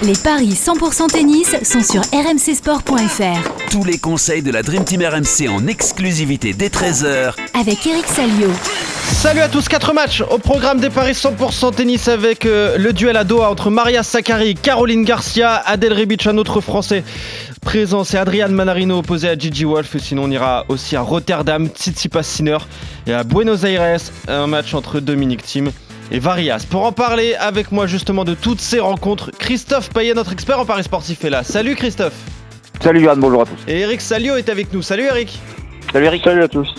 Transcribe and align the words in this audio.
Les 0.00 0.12
paris 0.12 0.50
100% 0.50 1.08
tennis 1.08 1.56
sont 1.64 1.82
sur 1.82 2.02
rmcsport.fr. 2.12 3.68
Tous 3.72 3.82
les 3.82 3.98
conseils 3.98 4.42
de 4.42 4.52
la 4.52 4.62
Dream 4.62 4.84
Team 4.84 5.02
RMC 5.02 5.48
en 5.48 5.66
exclusivité 5.66 6.52
dès 6.52 6.68
13h 6.68 7.34
Avec 7.58 7.84
Eric 7.84 8.06
Salio. 8.06 8.48
Salut 9.20 9.40
à 9.40 9.48
tous, 9.48 9.66
4 9.66 9.92
matchs 9.94 10.20
au 10.20 10.38
programme 10.38 10.78
des 10.78 10.90
paris 10.90 11.14
100% 11.14 11.74
tennis 11.74 12.06
avec 12.06 12.46
euh, 12.46 12.78
le 12.78 12.92
duel 12.92 13.16
à 13.16 13.24
Doha 13.24 13.50
entre 13.50 13.70
Maria 13.70 14.04
Sakkari, 14.04 14.54
Caroline 14.54 15.02
Garcia, 15.02 15.60
Adel 15.66 15.92
Rebic, 15.92 16.28
un 16.28 16.38
autre 16.38 16.60
français 16.60 17.02
présent, 17.60 18.04
c'est 18.04 18.18
Adrian 18.18 18.50
Manarino 18.50 18.98
opposé 18.98 19.28
à 19.28 19.36
Gigi 19.36 19.64
Wolf. 19.64 19.96
Sinon, 19.98 20.24
on 20.24 20.30
ira 20.30 20.64
aussi 20.68 20.94
à 20.94 21.00
Rotterdam, 21.00 21.66
Tsitsipas 21.66 22.22
Sinner 22.22 22.58
et 23.08 23.12
à 23.12 23.24
Buenos 23.24 23.64
Aires, 23.64 23.98
un 24.28 24.46
match 24.46 24.74
entre 24.74 25.00
Dominique 25.00 25.42
Thiem 25.42 25.72
et 26.10 26.18
Varias. 26.18 26.66
Pour 26.68 26.84
en 26.84 26.92
parler 26.92 27.34
avec 27.34 27.72
moi 27.72 27.86
justement 27.86 28.24
de 28.24 28.34
toutes 28.34 28.60
ces 28.60 28.80
rencontres, 28.80 29.30
Christophe 29.38 29.90
Payet, 29.90 30.14
notre 30.14 30.32
expert 30.32 30.58
en 30.58 30.64
paris 30.64 30.84
sportif, 30.84 31.24
est 31.24 31.30
là. 31.30 31.42
Salut 31.42 31.74
Christophe. 31.74 32.14
Salut 32.80 33.02
Yann, 33.02 33.18
bonjour 33.18 33.42
à 33.42 33.44
tous. 33.44 33.58
Et 33.66 33.80
Eric 33.80 34.00
Salio 34.00 34.36
est 34.36 34.48
avec 34.48 34.72
nous. 34.72 34.82
Salut 34.82 35.04
Eric. 35.04 35.38
Salut 35.92 36.06
Eric. 36.06 36.22
Salut 36.24 36.42
à 36.42 36.48
tous. 36.48 36.74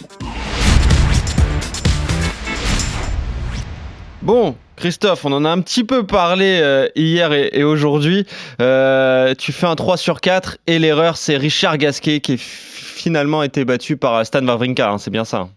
Bon, 4.21 4.55
Christophe, 4.75 5.25
on 5.25 5.31
en 5.31 5.45
a 5.45 5.49
un 5.49 5.61
petit 5.61 5.83
peu 5.83 6.05
parlé 6.05 6.59
euh, 6.61 6.87
hier 6.95 7.33
et, 7.33 7.63
aujourd'hui. 7.63 8.25
Euh, 8.61 9.33
tu 9.37 9.51
fais 9.51 9.67
un 9.67 9.75
3 9.75 9.97
sur 9.97 10.21
4 10.21 10.57
et 10.67 10.79
l'erreur, 10.79 11.17
c'est 11.17 11.37
Richard 11.37 11.77
Gasquet 11.77 12.19
qui 12.19 12.33
a 12.33 12.37
finalement 12.37 13.43
été 13.43 13.65
battu 13.65 13.97
par 13.97 14.25
Stan 14.25 14.45
Wawrinka, 14.45 14.91
hein, 14.91 14.97
c'est 14.97 15.11
bien 15.11 15.25
ça 15.25 15.49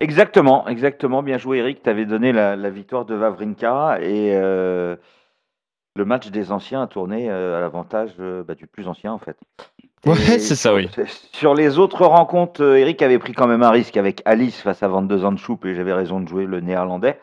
Exactement, 0.00 0.68
exactement. 0.68 1.22
Bien 1.22 1.38
joué 1.38 1.58
Eric, 1.58 1.82
tu 1.82 1.90
avais 1.90 2.06
donné 2.06 2.32
la, 2.32 2.70
victoire 2.70 3.04
de 3.04 3.16
Wawrinka 3.16 3.98
et 4.00 4.32
euh, 4.34 4.96
le 5.96 6.04
match 6.04 6.28
des 6.30 6.52
anciens 6.52 6.82
a 6.82 6.86
tourné 6.86 7.30
à 7.30 7.60
l'avantage 7.60 8.14
bah, 8.16 8.54
du 8.54 8.66
plus 8.66 8.86
ancien 8.86 9.12
en 9.12 9.18
fait. 9.18 9.36
Ouais, 10.06 10.14
c'est 10.14 10.54
ça, 10.54 10.74
oui. 10.74 10.88
Sur 11.32 11.54
les 11.54 11.78
autres 11.78 12.06
rencontres, 12.06 12.62
Eric 12.62 13.02
avait 13.02 13.18
pris 13.18 13.32
quand 13.32 13.48
même 13.48 13.64
un 13.64 13.70
risque 13.70 13.96
avec 13.96 14.22
Alice 14.24 14.60
face 14.60 14.82
à 14.84 14.88
22 14.88 15.24
ans 15.24 15.32
de 15.32 15.38
choupe 15.38 15.64
et 15.66 15.74
j'avais 15.74 15.92
raison 15.92 16.20
de 16.20 16.28
jouer 16.28 16.46
le 16.46 16.60
néerlandais. 16.60 17.18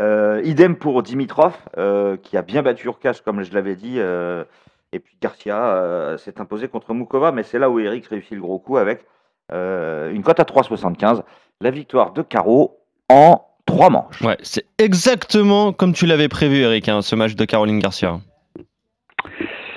Euh, 0.00 0.42
idem 0.44 0.76
pour 0.76 1.02
Dimitrov, 1.04 1.56
euh, 1.78 2.16
qui 2.16 2.36
a 2.36 2.42
bien 2.42 2.62
battu 2.62 2.86
Urkash, 2.86 3.20
comme 3.20 3.42
je 3.42 3.54
l'avais 3.54 3.76
dit. 3.76 3.96
Euh, 3.98 4.44
et 4.92 4.98
puis 4.98 5.16
Garcia 5.20 6.16
s'est 6.18 6.40
imposé 6.40 6.68
contre 6.68 6.94
Mukova, 6.94 7.32
mais 7.32 7.42
c'est 7.42 7.58
là 7.58 7.68
où 7.68 7.80
Eric 7.80 8.06
réussit 8.06 8.32
le 8.32 8.40
gros 8.40 8.58
coup 8.58 8.76
avec 8.76 9.04
une 9.50 10.22
cote 10.24 10.40
à 10.40 10.44
3,75. 10.44 11.22
La 11.60 11.70
victoire 11.70 12.12
de 12.12 12.22
Caro 12.22 12.78
en 13.08 13.42
trois 13.66 13.90
manches. 13.90 14.20
Ouais, 14.22 14.36
c'est 14.42 14.66
exactement 14.78 15.72
comme 15.72 15.92
tu 15.92 16.06
l'avais 16.06 16.28
prévu, 16.28 16.58
Eric, 16.58 16.88
hein, 16.88 17.02
ce 17.02 17.14
match 17.14 17.34
de 17.34 17.44
Caroline 17.44 17.78
Garcia. 17.78 18.20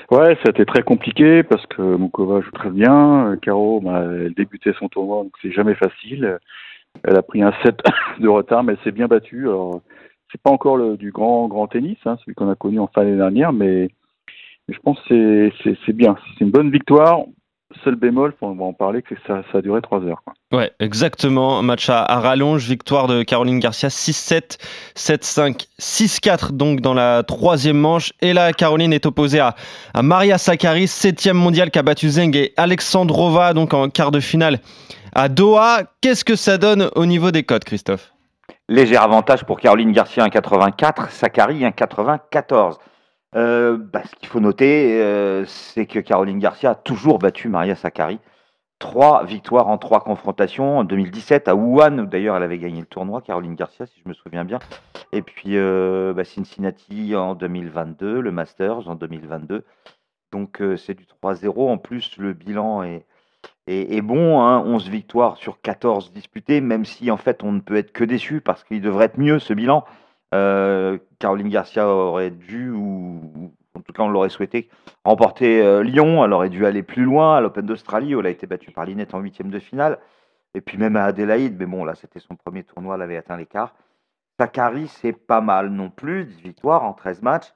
Ouais, 0.10 0.36
ça 0.36 0.44
a 0.48 0.50
été 0.52 0.66
très 0.66 0.84
compliqué 0.84 1.44
parce 1.44 1.66
que 1.68 1.82
Mukova 1.82 2.42
joue 2.42 2.52
très 2.52 2.70
bien. 2.70 3.38
Caro, 3.42 3.82
bah, 3.82 4.04
elle 4.06 4.34
débutait 4.34 4.74
son 4.80 4.88
tournoi, 4.88 5.24
donc 5.24 5.34
c'est 5.42 5.52
jamais 5.52 5.76
facile. 5.76 6.40
Elle 7.04 7.18
a 7.18 7.22
pris 7.22 7.42
un 7.42 7.54
set 7.64 7.78
de 8.20 8.28
retard, 8.28 8.64
mais 8.64 8.74
elle 8.74 8.84
s'est 8.84 8.92
bien 8.92 9.08
battue. 9.08 9.48
Alors, 9.48 9.82
c'est 10.32 10.42
pas 10.42 10.50
encore 10.50 10.78
le, 10.78 10.98
du 10.98 11.12
grand 11.12 11.48
grand 11.48 11.68
tennis, 11.68 11.98
hein, 12.06 12.18
celui 12.22 12.36
qu'on 12.36 12.50
a 12.50 12.56
connu 12.56 12.80
en 12.80 12.88
fin 12.88 13.04
d'année 13.04 13.18
dernière, 13.18 13.54
mais, 13.54 13.90
je 14.70 14.78
pense 14.80 15.00
que 15.08 15.52
c'est 15.86 15.94
bien. 15.94 16.18
C'est 16.38 16.44
une 16.44 16.52
bonne 16.52 16.72
victoire. 16.72 17.22
Seul 17.84 17.96
bémol, 17.96 18.34
on 18.42 18.54
va 18.54 18.64
en 18.64 18.74
parler, 18.74 19.02
que 19.02 19.16
ça, 19.28 19.42
ça 19.52 19.58
a 19.58 19.62
duré 19.62 19.82
3 19.82 20.02
heures. 20.06 20.22
Quoi. 20.24 20.34
Ouais, 20.58 20.72
exactement. 20.80 21.62
Match 21.62 21.90
à, 21.90 22.06
rallonge, 22.06 22.66
victoire 22.66 23.08
de 23.08 23.24
Caroline 23.24 23.60
Garcia 23.60 23.90
6-7, 23.90 24.58
7-5, 24.96 25.68
6-4 25.80 26.52
donc 26.54 26.80
dans 26.80 26.94
la 26.94 27.24
troisième 27.24 27.78
manche. 27.78 28.14
Et 28.22 28.32
là, 28.32 28.54
Caroline 28.54 28.94
est 28.94 29.06
opposée 29.06 29.42
à, 29.42 29.56
à 29.94 30.02
Maria 30.02 30.38
Sakkari, 30.38 30.88
septième 30.88 31.36
mondiale 31.36 31.70
qui 31.70 31.80
a 31.80 31.84
battu 31.84 32.08
Zeng 32.10 32.36
et 32.38 32.54
Alexandrova 32.56 33.54
donc 33.54 33.74
en 33.74 33.90
quart 33.90 34.12
de 34.12 34.22
finale 34.22 34.60
à 35.14 35.28
Doha. 35.28 35.84
Qu'est-ce 36.00 36.24
que 36.24 36.38
ça 36.38 36.58
donne 36.58 36.90
au 36.96 37.06
niveau 37.06 37.32
des 37.32 37.44
codes, 37.44 37.66
Christophe? 37.66 38.14
Léger 38.70 38.96
avantage 38.98 39.44
pour 39.44 39.60
Caroline 39.60 39.92
Garcia 39.92 40.26
1,84, 40.26 41.10
Sakari 41.10 41.62
1,94. 41.62 42.78
Euh, 43.36 43.78
bah, 43.78 44.04
ce 44.06 44.16
qu'il 44.16 44.28
faut 44.28 44.40
noter, 44.40 45.02
euh, 45.02 45.46
c'est 45.46 45.86
que 45.86 46.00
Caroline 46.00 46.40
Garcia 46.40 46.72
a 46.72 46.76
toujours 46.76 47.20
battu 47.20 47.50
Maria 47.50 47.76
Sakari. 47.76 48.20
Trois 48.80 49.26
victoires 49.26 49.68
en 49.68 49.78
trois 49.78 50.02
confrontations. 50.02 50.80
En 50.80 50.84
2017 50.84 51.48
à 51.48 51.56
Wuhan, 51.56 52.00
où 52.00 52.06
d'ailleurs 52.06 52.38
elle 52.38 52.44
avait 52.44 52.60
gagné 52.60 52.80
le 52.80 52.86
tournoi, 52.86 53.22
Caroline 53.22 53.56
Garcia, 53.56 53.86
si 53.88 54.02
je 54.04 54.10
me 54.10 54.14
souviens 54.14 54.46
bien. 54.46 54.60
Et 55.12 55.22
puis 55.22 55.58
euh, 55.58 56.14
bah, 56.14 56.24
Cincinnati 56.24 57.16
en 57.16 57.36
2022, 57.36 58.22
le 58.22 58.32
Masters 58.32 58.88
en 58.88 58.96
2022. 58.96 59.66
Donc 60.32 60.62
c'est 60.78 60.94
du 60.94 61.06
3-0. 61.24 61.70
En 61.70 61.78
plus, 61.78 62.18
le 62.18 62.34
bilan 62.34 62.84
est, 62.84 64.02
bon, 64.02 64.42
11 64.42 64.88
hein, 64.88 64.92
victoires 64.92 65.38
sur 65.38 65.62
14 65.62 66.12
disputées, 66.12 66.62
même 66.62 66.86
si 66.86 67.10
en 67.12 67.18
fait 67.18 67.44
on 67.44 67.54
ne 67.54 67.62
peut 67.62 67.78
être 67.78 67.94
que 67.94 68.04
déçu 68.04 68.42
parce 68.42 68.64
qu'il 68.64 68.82
devrait 68.82 69.06
être 69.06 69.18
mieux 69.18 69.40
ce 69.40 69.54
bilan. 69.54 69.86
Euh, 70.34 70.98
Caroline 71.20 71.50
Garcia 71.50 71.88
aurait 71.88 72.32
dû, 72.32 72.70
ou 72.72 73.52
en 73.74 73.80
tout 73.82 73.94
cas 73.94 74.04
on 74.04 74.10
l'aurait 74.10 74.30
souhaité, 74.30 74.70
remporter 75.04 75.62
euh, 75.62 75.84
Lyon. 75.84 76.24
Elle 76.24 76.34
aurait 76.34 76.50
dû 76.50 76.66
aller 76.66 76.84
plus 76.84 77.04
loin 77.04 77.38
à 77.38 77.42
l'Open 77.42 77.66
d'Australie 77.66 78.16
où 78.16 78.20
elle 78.20 78.28
a 78.28 78.32
été 78.32 78.48
battue 78.48 78.72
par 78.72 78.86
Linette 78.86 79.14
en 79.14 79.20
huitième 79.20 79.50
de 79.50 79.60
finale. 79.60 80.00
Et 80.54 80.62
puis 80.62 80.78
même 80.78 80.96
à 80.96 81.06
Adélaïde, 81.06 81.56
mais 81.60 81.66
bon 81.66 81.86
là 81.86 81.96
c'était 81.96 82.20
son 82.20 82.36
premier 82.36 82.64
tournoi, 82.64 82.96
elle 82.96 83.02
avait 83.02 83.18
atteint 83.18 83.38
l'écart. 83.38 83.76
Sakari 84.40 84.88
c'est 84.88 85.14
pas 85.14 85.42
mal 85.42 85.70
non 85.70 85.90
plus, 85.90 86.26
10 86.26 86.42
victoires 86.42 86.84
en 86.84 86.94
13 86.94 87.22
matchs. 87.22 87.54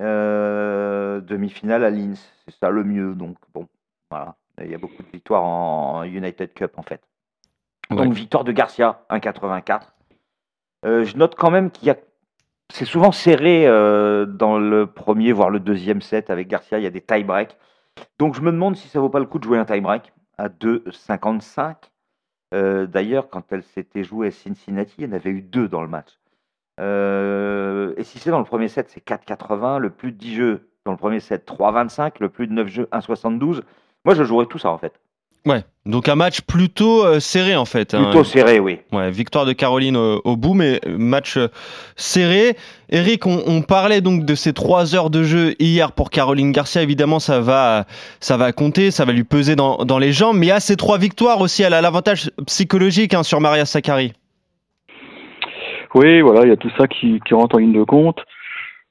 Euh, 0.00 1.20
demi-finale 1.20 1.84
à 1.84 1.90
Linz, 1.90 2.18
c'est 2.44 2.54
ça 2.54 2.70
le 2.70 2.84
mieux 2.84 3.14
donc 3.14 3.36
bon, 3.54 3.68
voilà. 4.10 4.36
Il 4.62 4.70
y 4.70 4.74
a 4.74 4.78
beaucoup 4.78 5.02
de 5.02 5.08
victoires 5.10 5.44
en 5.44 6.02
United 6.04 6.52
Cup 6.52 6.72
en 6.76 6.82
fait. 6.82 7.00
Donc 7.90 8.12
victoire 8.12 8.44
de 8.44 8.52
Garcia, 8.52 9.04
1,84. 9.10 9.82
Euh, 10.84 11.04
je 11.04 11.16
note 11.16 11.34
quand 11.36 11.50
même 11.50 11.70
qu'il 11.70 11.88
y 11.88 11.90
a. 11.90 11.96
C'est 12.72 12.84
souvent 12.84 13.12
serré 13.12 13.66
euh, 13.66 14.24
dans 14.24 14.58
le 14.58 14.86
premier, 14.86 15.32
voire 15.32 15.50
le 15.50 15.60
deuxième 15.60 16.00
set 16.00 16.30
avec 16.30 16.48
Garcia. 16.48 16.78
Il 16.78 16.84
y 16.84 16.86
a 16.86 16.90
des 16.90 17.00
tie-breaks. 17.00 17.56
Donc 18.18 18.34
je 18.34 18.40
me 18.40 18.50
demande 18.50 18.76
si 18.76 18.88
ça 18.88 19.00
vaut 19.00 19.10
pas 19.10 19.18
le 19.20 19.26
coup 19.26 19.38
de 19.38 19.44
jouer 19.44 19.58
un 19.58 19.64
tie-break 19.64 20.12
à 20.38 20.48
2,55. 20.48 21.76
Euh, 22.54 22.86
D'ailleurs, 22.86 23.28
quand 23.28 23.52
elle 23.52 23.62
s'était 23.62 24.04
jouée 24.04 24.28
à 24.28 24.30
Cincinnati, 24.30 25.04
en 25.04 25.12
avait 25.12 25.30
eu 25.30 25.42
deux 25.42 25.68
dans 25.68 25.82
le 25.82 25.88
match. 25.88 26.18
Euh, 26.80 27.94
et 27.96 28.04
si 28.04 28.18
c'est 28.18 28.30
dans 28.30 28.38
le 28.38 28.44
premier 28.44 28.68
set, 28.68 28.90
c'est 28.90 29.04
4,80. 29.04 29.78
Le 29.78 29.90
plus 29.90 30.12
de 30.12 30.16
10 30.18 30.34
jeux 30.34 30.70
dans 30.84 30.92
le 30.92 30.98
premier 30.98 31.20
set, 31.20 31.46
3,25. 31.46 32.14
Le 32.20 32.28
plus 32.28 32.46
de 32.46 32.52
9 32.52 32.68
jeux, 32.68 32.88
1,72. 32.92 33.62
Moi, 34.04 34.14
je 34.14 34.24
jouerais 34.24 34.46
tout 34.46 34.58
ça 34.58 34.70
en 34.70 34.78
fait. 34.78 35.00
Ouais, 35.44 35.64
donc 35.86 36.08
un 36.08 36.14
match 36.14 36.40
plutôt 36.42 37.04
euh, 37.04 37.18
serré 37.18 37.56
en 37.56 37.64
fait. 37.64 37.94
Hein. 37.94 38.04
Plutôt 38.04 38.22
serré, 38.22 38.60
oui. 38.60 38.78
Ouais, 38.92 39.10
victoire 39.10 39.44
de 39.44 39.52
Caroline 39.52 39.96
au, 39.96 40.36
bout, 40.36 40.54
mais 40.54 40.80
match 40.86 41.36
euh, 41.36 41.48
serré. 41.96 42.56
Eric, 42.90 43.26
on, 43.26 43.62
parlait 43.62 44.00
donc 44.00 44.24
de 44.24 44.34
ces 44.34 44.52
trois 44.52 44.94
heures 44.94 45.10
de 45.10 45.24
jeu 45.24 45.54
hier 45.58 45.92
pour 45.92 46.10
Caroline 46.10 46.52
Garcia. 46.52 46.82
Évidemment, 46.82 47.18
ça 47.18 47.40
va, 47.40 47.86
ça 48.20 48.36
va 48.36 48.52
compter, 48.52 48.90
ça 48.90 49.04
va 49.04 49.12
lui 49.12 49.24
peser 49.24 49.56
dans, 49.56 49.78
dans 49.78 49.98
les 49.98 50.12
jambes. 50.12 50.36
Mais 50.36 50.46
il 50.46 50.50
y 50.50 50.52
a 50.52 50.60
ces 50.60 50.76
trois 50.76 50.98
victoires 50.98 51.40
aussi, 51.40 51.62
elle 51.62 51.74
a 51.74 51.80
l'avantage 51.80 52.30
psychologique 52.46 53.14
hein, 53.14 53.22
sur 53.22 53.40
Maria 53.40 53.64
Sakkari. 53.64 54.12
Oui, 55.94 56.20
voilà, 56.20 56.42
il 56.42 56.48
y 56.48 56.52
a 56.52 56.56
tout 56.56 56.70
ça 56.78 56.86
qui, 56.86 57.20
qui 57.26 57.34
rentre 57.34 57.56
en 57.56 57.58
ligne 57.58 57.72
de 57.72 57.84
compte. 57.84 58.20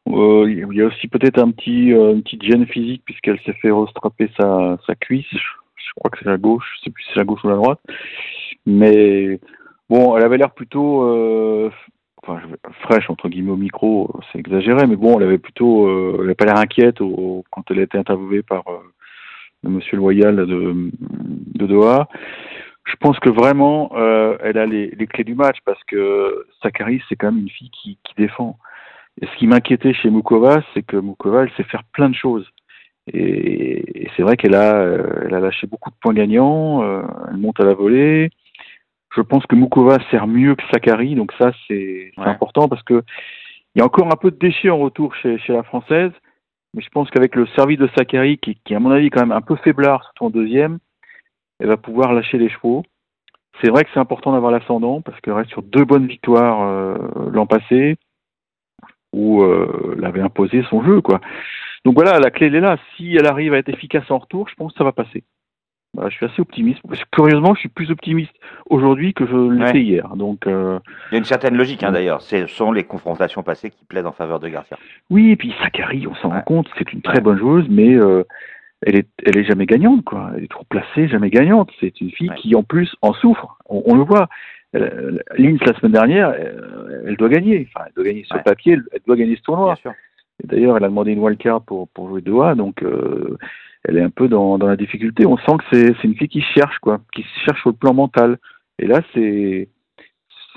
Euh, 0.09 0.45
il 0.50 0.75
y 0.75 0.81
a 0.81 0.85
aussi 0.85 1.07
peut-être 1.07 1.39
un 1.39 1.51
petit, 1.51 1.94
euh, 1.94 2.13
une 2.13 2.23
petite 2.23 2.44
gêne 2.44 2.66
physique 2.66 3.03
puisqu'elle 3.06 3.39
s'est 3.45 3.56
fait 3.62 3.72
restrapper 3.72 4.29
sa, 4.38 4.78
sa 4.85 4.95
cuisse. 4.95 5.25
Je 5.88 5.92
crois 5.96 6.09
que 6.12 6.19
c'est 6.19 6.30
la 6.30 6.38
gauche, 6.38 6.66
je 6.78 6.86
sais 6.86 6.92
plus 6.92 7.03
si 7.03 7.09
c'est 7.14 7.19
la 7.19 7.25
gauche 7.25 7.44
ou 7.44 7.50
la 7.50 7.56
droite. 7.56 7.80
Mais 8.66 9.40
bon, 9.90 10.16
elle 10.16 10.24
avait 10.24 10.38
l'air 10.38 10.52
plutôt 10.52 11.03
euh, 11.03 11.69
fraîche 12.81 13.09
entre 13.09 13.30
guillemets 13.30 13.52
au 13.52 13.58
micro, 13.58 14.14
c'est 14.31 14.40
exagéré, 14.40 14.86
mais 14.88 14.96
bon, 14.96 15.18
elle 15.19 15.28
avait 15.28 15.38
plutôt, 15.38 15.88
euh, 15.88 16.18
elle 16.19 16.25
avait 16.25 16.36
pas 16.36 16.46
l'air 16.46 16.59
inquiète 16.59 17.00
quand 17.00 17.63
elle 17.69 17.80
a 17.80 17.83
été 17.83 17.98
interviewée 17.98 18.44
par 18.44 18.63
euh, 18.68 19.69
monsieur 19.69 19.98
loyal 19.98 20.36
de, 20.36 20.92
Doha. 21.66 22.07
Je 22.86 22.95
pense 23.00 23.19
que 23.19 23.30
vraiment, 23.30 23.92
euh, 23.95 24.38
elle 24.42 24.57
a 24.57 24.66
les, 24.66 24.89
les, 24.92 25.07
clés 25.07 25.24
du 25.24 25.36
match 25.36 25.57
parce 25.66 25.81
que 25.86 26.45
Sakari, 26.62 27.01
c'est 27.07 27.16
quand 27.16 27.31
même 27.31 27.42
une 27.42 27.50
fille 27.50 27.69
qui, 27.69 27.98
qui 28.04 28.13
défend. 28.18 28.57
Et 29.22 29.28
ce 29.28 29.36
qui 29.38 29.48
m'inquiétait 29.48 29.94
chez 29.94 30.10
Mukova, 30.10 30.62
c'est 30.74 30.83
que 30.83 30.98
Mukova, 30.98 31.44
elle 31.44 31.51
sait 31.51 31.63
faire 31.63 31.83
plein 31.94 32.10
de 32.10 32.16
choses. 32.16 32.48
Et, 33.07 34.07
c'est 34.15 34.24
vrai 34.24 34.38
qu'elle 34.38 34.56
a, 34.56 34.75
euh, 34.75 35.24
elle 35.25 35.33
a 35.33 35.39
lâché 35.39 35.68
beaucoup 35.68 35.89
de 35.89 35.95
points 36.01 36.13
gagnants, 36.13 36.83
euh, 36.83 37.01
elle 37.30 37.38
monte 37.38 37.59
à 37.59 37.65
la 37.65 37.74
volée. 37.74 38.30
Je 39.15 39.21
pense 39.21 39.45
que 39.45 39.56
Mukova 39.56 39.98
sert 40.09 40.27
mieux 40.27 40.56
que 40.56 40.63
Sakari, 40.71 41.15
donc 41.15 41.31
ça 41.38 41.51
c'est 41.68 42.12
important 42.18 42.68
parce 42.69 42.83
que 42.83 43.03
il 43.75 43.80
y 43.80 43.81
a 43.81 43.86
encore 43.86 44.07
un 44.07 44.18
peu 44.18 44.31
de 44.31 44.38
déchets 44.38 44.69
en 44.69 44.80
retour 44.80 45.15
chez, 45.15 45.38
chez 45.39 45.53
la 45.53 45.63
française, 45.63 46.12
mais 46.74 46.81
je 46.81 46.89
pense 46.89 47.09
qu'avec 47.09 47.36
le 47.36 47.48
service 47.56 47.80
de 47.80 47.89
Sakari, 47.98 48.38
qui, 48.38 48.56
qui 48.63 48.74
est 48.74 48.75
à 48.75 48.80
mon 48.80 48.92
avis 48.92 49.09
quand 49.09 49.21
même 49.21 49.31
un 49.31 49.42
peu 49.42 49.56
faiblard, 49.57 50.04
surtout 50.04 50.25
en 50.25 50.30
deuxième, 50.30 50.80
elle 51.59 51.68
va 51.68 51.77
pouvoir 51.77 52.13
lâcher 52.13 52.38
les 52.38 52.50
chevaux. 52.50 52.83
C'est 53.62 53.69
vrai 53.69 53.83
que 53.83 53.89
c'est 53.94 54.00
important 54.00 54.33
d'avoir 54.33 54.51
l'ascendant 54.51 55.01
parce 55.01 55.19
qu'elle 55.21 55.33
reste 55.33 55.51
sur 55.51 55.62
deux 55.62 55.86
bonnes 55.86 56.07
victoires 56.07 56.62
euh, 56.63 56.95
l'an 57.31 57.45
passé 57.45 57.97
où 59.13 59.44
euh, 59.44 59.95
elle 59.97 60.06
avait 60.06 60.21
imposé 60.21 60.63
son 60.69 60.83
jeu, 60.83 61.01
quoi. 61.01 61.19
Donc 61.86 61.95
voilà, 61.95 62.19
la 62.19 62.30
clé 62.31 62.48
elle 62.48 62.56
est 62.56 62.60
là. 62.62 62.78
Si 62.95 63.16
elle 63.16 63.25
arrive 63.28 63.54
à 63.54 63.57
être 63.57 63.69
efficace 63.69 64.10
en 64.12 64.19
retour, 64.19 64.48
je 64.50 64.56
pense 64.56 64.72
que 64.74 64.78
ça 64.78 64.83
va 64.83 64.92
passer. 64.92 65.24
Voilà, 65.94 66.10
je 66.10 66.16
suis 66.16 66.25
assez 66.25 66.39
optimiste. 66.42 66.80
Curieusement, 67.12 67.54
je 67.54 67.60
suis 67.62 67.69
plus 67.69 67.92
optimiste 67.92 68.31
aujourd'hui 68.69 69.13
que 69.13 69.25
je 69.28 69.36
l'étais 69.51 69.74
Ouais. 69.74 69.81
hier. 69.83 70.07
Donc 70.16 70.48
euh, 70.48 70.80
Il 71.10 71.13
y 71.13 71.16
a 71.16 71.18
une 71.18 71.25
certaine 71.25 71.57
logique 71.57 71.83
hein, 71.83 71.92
d'ailleurs. 71.92 72.22
Ce 72.22 72.48
sont 72.48 72.72
les 72.72 72.83
confrontations 72.86 73.44
passées 73.44 73.72
qui 73.72 73.83
plaident 73.86 74.06
en 74.06 74.13
faveur 74.13 74.39
de 74.39 74.48
Garcia. 74.48 74.78
oui, 75.10 75.31
et 75.31 75.36
puis 75.36 75.54
Sakari, 75.62 76.07
on 76.07 76.16
s'en 76.16 76.30
Ouais. 76.30 76.36
rend 76.36 76.42
compte, 76.44 76.69
c'est 76.78 76.94
une 76.94 77.01
très 77.01 77.19
bonne 77.19 77.38
joueuse, 77.38 77.66
mais 77.69 77.94
euh, 77.95 78.24
elle 78.86 78.95
est, 78.95 79.07
elle 79.25 79.38
est 79.38 79.44
jamais 79.44 79.66
gagnante, 79.66 80.06
quoi. 80.06 80.31
Elle 80.38 80.45
est 80.45 80.51
trop 80.51 80.63
placée, 80.69 81.07
jamais 81.10 81.30
gagnante. 81.30 81.69
C'est 81.81 82.00
une 82.00 82.12
fille 82.12 82.30
Ouais. 82.30 82.36
qui, 82.38 82.56
en 82.56 82.63
plus, 82.63 82.95
en 83.01 83.12
souffre. 83.13 83.57
On, 83.68 83.83
on 83.86 83.95
le 83.95 84.04
voit. 84.04 84.30
Linz 84.74 85.60
la 85.66 85.74
semaine 85.78 85.92
dernière, 85.92 86.31
elle, 86.31 87.04
elle 87.07 87.18
doit 87.18 87.28
gagner. 87.28 87.68
Enfin, 87.75 87.86
elle 87.88 87.94
doit 87.95 88.06
gagner 88.06 88.24
sur 88.24 88.38
le 88.38 88.44
papier. 88.44 88.74
Elle, 88.74 88.83
elle 88.94 89.01
doit 89.06 89.18
gagner 89.18 89.36
ce 89.36 89.42
tournoi. 89.42 89.74
Bien 89.74 89.75
sûr. 89.75 89.94
D'ailleurs, 90.44 90.78
elle 90.78 90.84
a 90.84 90.90
demandé 90.90 91.12
une 91.12 91.20
wildcard 91.20 91.62
pour, 91.62 91.88
pour 91.90 92.10
jouer 92.10 92.22
Doha, 92.22 92.56
donc 92.56 92.84
euh, 92.84 93.38
elle 93.84 93.98
est 93.98 94.04
un 94.04 94.10
peu 94.10 94.28
dans, 94.28 94.58
dans 94.58 94.68
la 94.68 94.76
difficulté. 94.76 95.26
On 95.26 95.38
sent 95.38 95.58
que 95.60 95.94
c'est 95.96 96.04
une 96.04 96.16
fille 96.16 96.28
qui 96.28 96.42
cherche, 96.42 96.78
quoi, 96.80 97.00
qui 97.14 97.24
cherche 97.46 97.60
sur 97.62 97.70
le 97.70 97.76
plan 97.76 97.94
mental. 97.94 98.38
Et 98.80 98.88
là, 98.88 99.02
c'est 99.14 99.70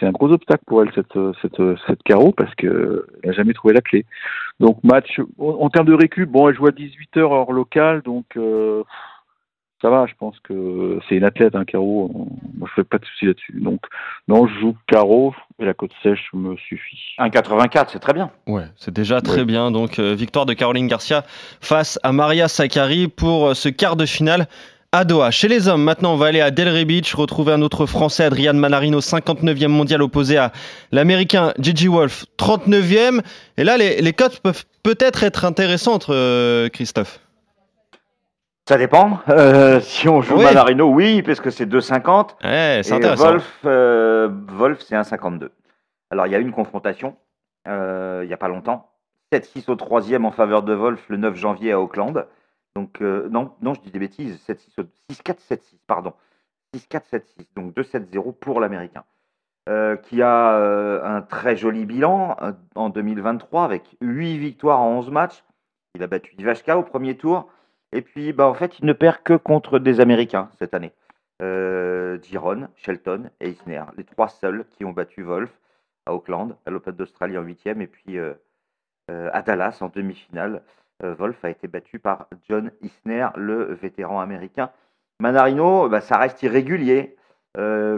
un 0.02 0.10
gros 0.12 0.30
obstacle 0.30 0.64
pour 0.66 0.82
elle, 0.82 0.92
cette, 0.94 1.18
cette, 1.40 1.62
cette 1.86 2.02
carreau, 2.02 2.32
parce 2.32 2.54
qu'elle 2.56 3.02
n'a 3.24 3.32
jamais 3.32 3.54
trouvé 3.54 3.74
la 3.74 3.80
clé. 3.80 4.04
Donc, 4.60 4.82
match, 4.84 5.20
en, 5.38 5.68
termes 5.70 5.86
de 5.86 5.94
récup, 5.94 6.28
bon, 6.28 6.48
elle 6.48 6.56
joue 6.56 6.66
à 6.66 6.70
18h 6.70 7.20
heure 7.20 7.52
locale, 7.52 8.02
donc 8.02 8.26
euh, 8.36 8.82
ça 9.84 9.90
va, 9.90 10.06
je 10.06 10.14
pense 10.18 10.34
que 10.42 10.98
c'est 11.06 11.16
une 11.16 11.24
athlète, 11.24 11.54
un 11.54 11.66
carreau. 11.66 12.10
Moi, 12.56 12.66
je 12.70 12.80
fais 12.80 12.84
pas 12.84 12.96
de 12.96 13.04
soucis 13.04 13.26
là-dessus. 13.26 13.60
Donc, 13.60 13.80
non, 14.28 14.46
je 14.46 14.58
joue 14.60 14.74
carreau, 14.86 15.34
et 15.60 15.66
la 15.66 15.74
côte 15.74 15.90
sèche 16.02 16.30
me 16.32 16.56
suffit. 16.56 16.96
1,84, 17.18 17.88
c'est 17.92 17.98
très 17.98 18.14
bien. 18.14 18.30
Ouais, 18.46 18.64
c'est 18.76 18.94
déjà 18.94 19.20
très 19.20 19.40
Ouais. 19.40 19.44
bien. 19.44 19.70
Donc, 19.70 19.98
euh, 19.98 20.14
victoire 20.14 20.46
de 20.46 20.54
Caroline 20.54 20.86
Garcia 20.86 21.22
face 21.60 21.98
à 22.02 22.12
Maria 22.12 22.48
Sakkari 22.48 23.08
pour 23.08 23.48
euh, 23.48 23.54
ce 23.54 23.68
quart 23.68 23.96
de 23.96 24.06
finale 24.06 24.46
à 24.92 25.04
Doha. 25.04 25.30
Chez 25.30 25.48
les 25.48 25.68
hommes, 25.68 25.82
maintenant, 25.82 26.14
on 26.14 26.16
va 26.16 26.26
aller 26.28 26.40
à 26.40 26.50
Delray 26.50 26.86
Beach, 26.86 27.12
retrouver 27.14 27.52
un 27.52 27.60
autre 27.60 27.84
Français, 27.84 28.24
Adrian 28.24 28.54
Manarino, 28.54 29.00
59e 29.00 29.66
mondial, 29.68 30.00
opposé 30.00 30.38
à 30.38 30.50
l'Américain 30.92 31.52
Gigi 31.58 31.88
Wolf, 31.88 32.24
39e. 32.38 33.20
Et 33.58 33.64
là, 33.64 33.76
les, 33.76 34.00
les 34.00 34.12
cotes 34.14 34.40
peuvent 34.40 34.64
peut-être 34.82 35.24
être 35.24 35.44
intéressantes, 35.44 36.06
euh, 36.08 36.70
Christophe. 36.70 37.20
Ça 38.66 38.78
dépend. 38.78 39.18
Euh, 39.28 39.80
si 39.80 40.08
on 40.08 40.22
joue 40.22 40.38
Oui. 40.38 40.44
Manarino, 40.44 40.86
oui, 40.88 41.22
parce 41.22 41.40
que 41.40 41.50
c'est 41.50 41.66
2,50. 41.66 42.36
Ouais, 42.42 42.80
c'est 42.82 42.90
Et 42.90 42.92
intéressant. 42.94 43.24
Wolf, 43.32 43.60
euh, 43.66 44.28
Wolf 44.48 44.80
c'est 44.80 44.94
1,52. 44.96 45.50
Alors, 46.10 46.26
il 46.26 46.32
y 46.32 46.34
a 46.34 46.38
une 46.38 46.52
confrontation, 46.52 47.16
euh, 47.68 48.20
il 48.24 48.28
n'y 48.28 48.32
a 48.32 48.38
pas 48.38 48.48
longtemps. 48.48 48.90
7-6 49.32 49.68
au 49.70 49.74
troisième 49.76 50.24
en 50.24 50.30
faveur 50.30 50.62
de 50.62 50.72
Wolf 50.72 51.04
le 51.08 51.16
9 51.18 51.34
janvier 51.36 51.72
à 51.72 51.80
Auckland. 51.80 52.26
Donc, 52.74 53.02
euh, 53.02 53.28
non, 53.30 53.52
non, 53.60 53.74
je 53.74 53.80
dis 53.80 53.90
des 53.90 53.98
bêtises. 53.98 54.40
7-6 54.46 54.78
au- 54.80 54.84
6-4, 55.10 55.40
7-6, 55.40 55.76
pardon. 55.86 56.14
6-4, 56.74 57.02
7-6. 57.10 57.46
Donc, 57.56 57.74
2-7-0 57.74 58.32
pour 58.32 58.60
l'Américain. 58.60 59.04
Euh, 59.68 59.96
qui 59.96 60.20
a 60.22 60.52
euh, 60.56 61.02
un 61.04 61.22
très 61.22 61.56
joli 61.56 61.86
bilan 61.86 62.36
en 62.74 62.90
2023 62.90 63.64
avec 63.64 63.82
8 64.02 64.36
victoires 64.36 64.80
en 64.80 64.90
11 64.98 65.10
matchs. 65.10 65.42
Il 65.94 66.02
a 66.02 66.06
battu 66.06 66.34
Ivashka 66.38 66.76
au 66.78 66.82
premier 66.82 67.16
tour. 67.16 67.48
Et 67.94 68.02
puis, 68.02 68.32
bah, 68.32 68.48
en 68.48 68.54
fait, 68.54 68.80
il 68.80 68.86
ne 68.86 68.92
perd 68.92 69.18
que 69.22 69.34
contre 69.34 69.78
des 69.78 70.00
Américains 70.00 70.50
cette 70.58 70.74
année 70.74 70.92
euh, 71.40 72.18
Giron, 72.22 72.68
Shelton 72.74 73.30
et 73.40 73.50
Isner, 73.50 73.84
les 73.96 74.02
trois 74.02 74.28
seuls 74.28 74.64
qui 74.70 74.84
ont 74.84 74.90
battu 74.90 75.22
Wolf 75.22 75.50
à 76.04 76.12
Auckland, 76.12 76.56
à 76.66 76.70
l'Open 76.70 76.92
d'Australie 76.92 77.38
en 77.38 77.42
huitième, 77.42 77.80
et 77.80 77.86
puis 77.86 78.18
euh, 78.18 78.34
euh, 79.12 79.30
à 79.32 79.42
Dallas 79.42 79.78
en 79.80 79.88
demi-finale. 79.88 80.62
Euh, 81.04 81.14
Wolf 81.14 81.44
a 81.44 81.50
été 81.50 81.68
battu 81.68 82.00
par 82.00 82.26
John 82.48 82.72
Isner, 82.82 83.28
le 83.36 83.74
vétéran 83.74 84.20
américain. 84.20 84.70
Manarino, 85.20 85.88
bah, 85.88 86.00
ça 86.00 86.18
reste 86.18 86.42
irrégulier, 86.42 87.16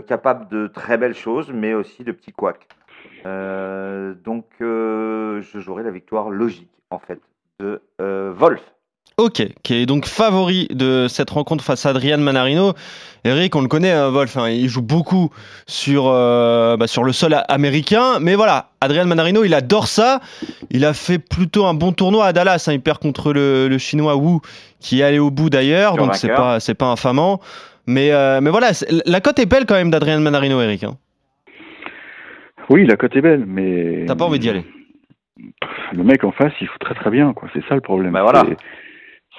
capable 0.07 0.49
de 0.49 0.67
très 0.67 0.99
belles 0.99 1.15
choses, 1.15 1.51
mais 1.51 1.73
aussi 1.73 2.05
de 2.05 2.13
petits 2.13 2.33
couacs. 2.33 2.69
Donc, 3.25 4.45
je 4.61 5.59
jouerai 5.59 5.83
la 5.83 5.91
victoire 5.91 6.29
logique, 6.29 6.71
en 6.91 6.99
fait, 6.99 7.23
de 7.59 7.81
Wolf. 7.99 8.76
Ok, 9.19 9.43
qui 9.63 9.75
est 9.75 9.87
donc 9.87 10.05
favori 10.05 10.69
de 10.71 11.07
cette 11.09 11.31
rencontre 11.31 11.65
face 11.65 11.87
à 11.87 11.91
Adrian 11.91 12.19
Manarino. 12.19 12.75
Eric, 13.25 13.57
on 13.57 13.63
le 13.63 13.67
connaît, 13.69 13.91
hein, 13.91 14.11
Wolf, 14.11 14.37
hein, 14.37 14.51
il 14.51 14.69
joue 14.69 14.83
beaucoup 14.83 15.31
sur, 15.67 16.05
euh, 16.09 16.77
bah, 16.77 16.87
sur 16.87 17.03
le 17.03 17.13
sol 17.13 17.35
américain. 17.49 18.19
Mais 18.21 18.35
voilà, 18.35 18.69
Adrian 18.83 19.07
Manarino, 19.07 19.43
il 19.43 19.55
adore 19.55 19.87
ça. 19.87 20.21
Il 20.71 20.85
a 20.85 20.93
fait 20.93 21.19
plutôt 21.19 21.65
un 21.65 21.73
bon 21.73 21.93
tournoi 21.93 22.27
à 22.27 22.33
Dallas. 22.35 22.67
hein, 22.69 22.75
il 22.75 22.81
perd 22.83 22.99
contre 22.99 23.33
le, 23.33 23.69
le 23.69 23.79
chinois 23.79 24.17
Wu, 24.17 24.41
qui 24.81 25.01
est 25.01 25.05
allé 25.05 25.19
au 25.19 25.31
bout 25.31 25.49
d'ailleurs. 25.49 25.97
Donc 25.97 26.15
c'est 26.15 26.29
pas, 26.29 26.61
c'est 26.61 26.75
pas 26.75 26.87
infamant. 26.87 27.41
Mais, 27.87 28.13
euh, 28.13 28.41
mais 28.43 28.51
voilà, 28.51 28.73
la 29.07 29.21
cote 29.23 29.39
est 29.39 29.47
belle 29.47 29.65
quand 29.65 29.77
même 29.77 29.91
d'Adrian 29.91 30.21
Manarino, 30.21 30.61
Eric. 30.61 30.85
hein. 30.85 30.99
Oui, 32.69 32.85
la 32.85 32.97
cote 32.97 33.17
est 33.17 33.23
belle, 33.23 33.45
mais. 33.47 34.05
T'as 34.07 34.15
pas 34.17 34.25
envie 34.27 34.39
d'y 34.41 34.51
aller 34.51 34.65
Le 35.93 36.03
mec 36.03 36.23
en 36.25 36.33
face, 36.33 36.53
il 36.61 36.67
joue 36.67 36.79
très 36.81 36.95
très 36.95 37.11
bien, 37.11 37.33
quoi. 37.33 37.49
C'est 37.55 37.63
ça 37.69 37.75
le 37.77 37.81
problème. 37.81 38.13
Bah 38.13 38.23
voilà. 38.23 38.45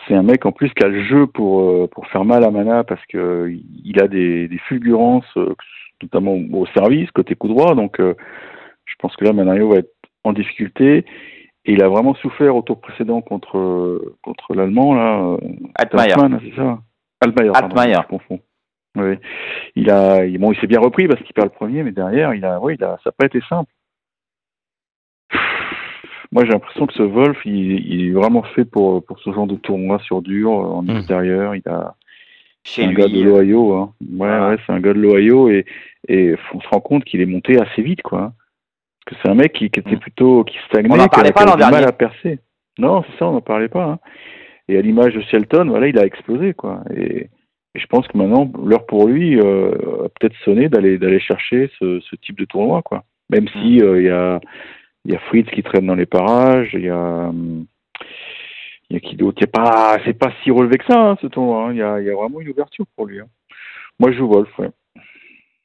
C'est- 0.07 0.15
un 0.15 0.23
mec 0.23 0.45
en 0.45 0.51
plus 0.51 0.69
qui 0.73 0.83
a 0.83 0.87
le 0.87 1.03
jeu 1.03 1.27
pour, 1.27 1.61
euh, 1.61 1.87
pour 1.91 2.07
faire 2.07 2.25
mal 2.25 2.43
à 2.43 2.51
Mana 2.51 2.83
parce 2.83 3.05
que 3.07 3.17
euh, 3.17 3.55
il 3.85 4.01
a 4.01 4.07
des, 4.07 4.47
des 4.47 4.57
fulgurances, 4.59 5.25
euh, 5.37 5.53
notamment 6.01 6.33
au 6.53 6.65
service, 6.67 7.09
côté 7.11 7.35
coup 7.35 7.47
droit. 7.47 7.75
Donc, 7.75 7.97
je 7.99 8.93
pense 8.99 9.15
que 9.15 9.25
là, 9.25 9.33
Manario 9.33 9.69
va 9.69 9.77
être 9.77 9.93
en 10.23 10.33
difficulté. 10.33 11.05
Et 11.65 11.73
il 11.73 11.83
a 11.83 11.89
vraiment 11.89 12.13
souffert 12.15 12.55
au 12.55 12.61
tour 12.61 12.79
précédent 12.79 13.19
contre, 13.21 14.15
contre 14.21 14.53
l'Allemand, 14.53 14.93
là. 14.95 15.37
Altmaier. 15.75 16.13
C'est 16.41 16.55
ça 16.55 16.79
Altmaier. 17.19 17.51
pardon, 17.51 17.75
Altmaier. 17.75 17.97
Je 18.03 18.07
confonds. 18.07 18.39
Oui. 18.95 19.15
Il 19.75 19.89
a, 19.91 20.25
il- 20.25 20.37
bon, 20.37 20.51
il 20.53 20.59
s'est 20.59 20.67
bien 20.67 20.79
repris 20.79 21.07
parce 21.07 21.21
qu'il 21.23 21.33
perd 21.33 21.47
le 21.47 21.53
premier, 21.53 21.83
mais 21.83 21.91
derrière, 21.91 22.33
il 22.33 22.45
a, 22.45 22.59
oui, 22.61 22.75
il 22.79 22.83
a, 22.83 22.97
ça 23.03 23.07
n'a 23.07 23.11
pas 23.11 23.25
été 23.25 23.41
simple. 23.49 23.69
Moi, 26.31 26.43
j'ai 26.45 26.51
l'impression 26.51 26.85
que 26.87 26.93
ce 26.93 27.03
Wolf, 27.03 27.37
il, 27.45 27.71
il 27.91 28.07
est 28.09 28.11
vraiment 28.11 28.43
fait 28.43 28.65
pour, 28.65 29.03
pour 29.05 29.19
ce 29.19 29.31
genre 29.31 29.47
de 29.47 29.55
tournoi 29.55 29.99
sur 29.99 30.21
dur, 30.21 30.51
euh, 30.51 30.63
en 30.77 30.81
Mm. 30.83 30.97
extérieur. 30.97 31.55
Il 31.55 31.63
a, 31.67 31.95
c'est 32.65 32.83
un 32.83 32.91
gars 32.93 33.07
de 33.07 33.13
lui, 33.13 33.23
l'Ohio, 33.23 33.73
hein. 33.73 33.93
Ouais, 34.17 34.27
ouais, 34.27 34.57
c'est 34.65 34.73
un 34.73 34.79
gars 34.81 34.93
de 34.93 34.99
l'Ohio 34.99 35.49
et, 35.49 35.65
et 36.09 36.35
on 36.53 36.59
se 36.59 36.67
rend 36.67 36.81
compte 36.81 37.05
qu'il 37.05 37.21
est 37.21 37.25
monté 37.25 37.59
assez 37.59 37.81
vite, 37.81 38.01
quoi. 38.01 38.33
Parce 39.05 39.15
que 39.17 39.21
c'est 39.23 39.31
un 39.31 39.35
mec 39.35 39.53
qui, 39.53 39.69
qui 39.69 39.79
était 39.79 39.95
Mm. 39.95 39.99
plutôt, 39.99 40.43
qui 40.43 40.57
stagnait, 40.67 40.89
On 40.91 40.99
en 40.99 41.03
qui 41.03 41.09
parlait 41.09 41.27
avait 41.29 41.33
pas 41.33 41.55
du 41.55 41.71
mal 41.71 41.85
à 41.85 41.91
percer. 41.93 42.39
Non, 42.77 43.03
c'est 43.03 43.17
ça, 43.19 43.27
on 43.27 43.31
n'en 43.33 43.41
parlait 43.41 43.69
pas. 43.69 43.85
hein. 43.85 43.99
Et 44.67 44.77
à 44.77 44.81
l'image 44.81 45.13
de 45.13 45.21
Shelton, 45.21 45.67
voilà, 45.69 45.87
il 45.87 45.97
a 45.97 46.05
explosé, 46.05 46.53
quoi. 46.53 46.81
Et, 46.93 47.29
et 47.73 47.79
je 47.79 47.85
pense 47.87 48.05
que 48.09 48.17
maintenant, 48.17 48.51
l'heure 48.65 48.85
pour 48.85 49.07
lui 49.07 49.39
euh, 49.39 49.71
a 50.05 50.09
peut-être 50.09 50.35
sonné 50.43 50.67
d'aller 50.67 50.97
d'aller 50.97 51.21
chercher 51.21 51.71
ce, 51.79 52.01
ce 52.01 52.15
type 52.17 52.37
de 52.37 52.43
tournoi, 52.45 52.81
quoi. 52.81 53.05
Même 53.29 53.45
Mm. 53.45 53.61
si 53.61 53.81
euh, 53.81 54.01
il 54.01 54.05
y 54.07 54.09
a 54.09 54.41
il 55.07 55.13
y 55.13 55.15
a 55.15 55.19
Fritz 55.19 55.49
qui 55.51 55.63
traîne 55.63 55.87
dans 55.87 55.95
les 55.95 56.05
parages, 56.05 56.69
il 56.73 56.81
y 56.83 56.89
a 56.89 57.31
il 58.89 58.93
y 58.93 58.97
a 58.97 58.99
qui 58.99 59.15
d'autre? 59.15 59.37
Il 59.39 59.41
y 59.41 59.45
a 59.45 59.47
pas 59.47 59.97
c'est 60.05 60.13
pas 60.13 60.31
si 60.43 60.51
relevé 60.51 60.77
que 60.77 60.85
ça 60.85 60.99
hein, 60.99 61.17
ce 61.21 61.27
tournoi. 61.27 61.65
hein. 61.67 61.71
Il 61.71 61.77
y 61.77 61.81
a 61.81 61.99
il 61.99 62.05
y 62.05 62.09
a 62.11 62.15
vraiment 62.15 62.39
une 62.41 62.49
ouverture 62.49 62.85
pour 62.95 63.05
lui. 63.07 63.19
hein. 63.19 63.27
Moi, 63.99 64.11
je 64.11 64.17
joue 64.17 64.27
Wolf, 64.27 64.49
ouais. 64.59 64.69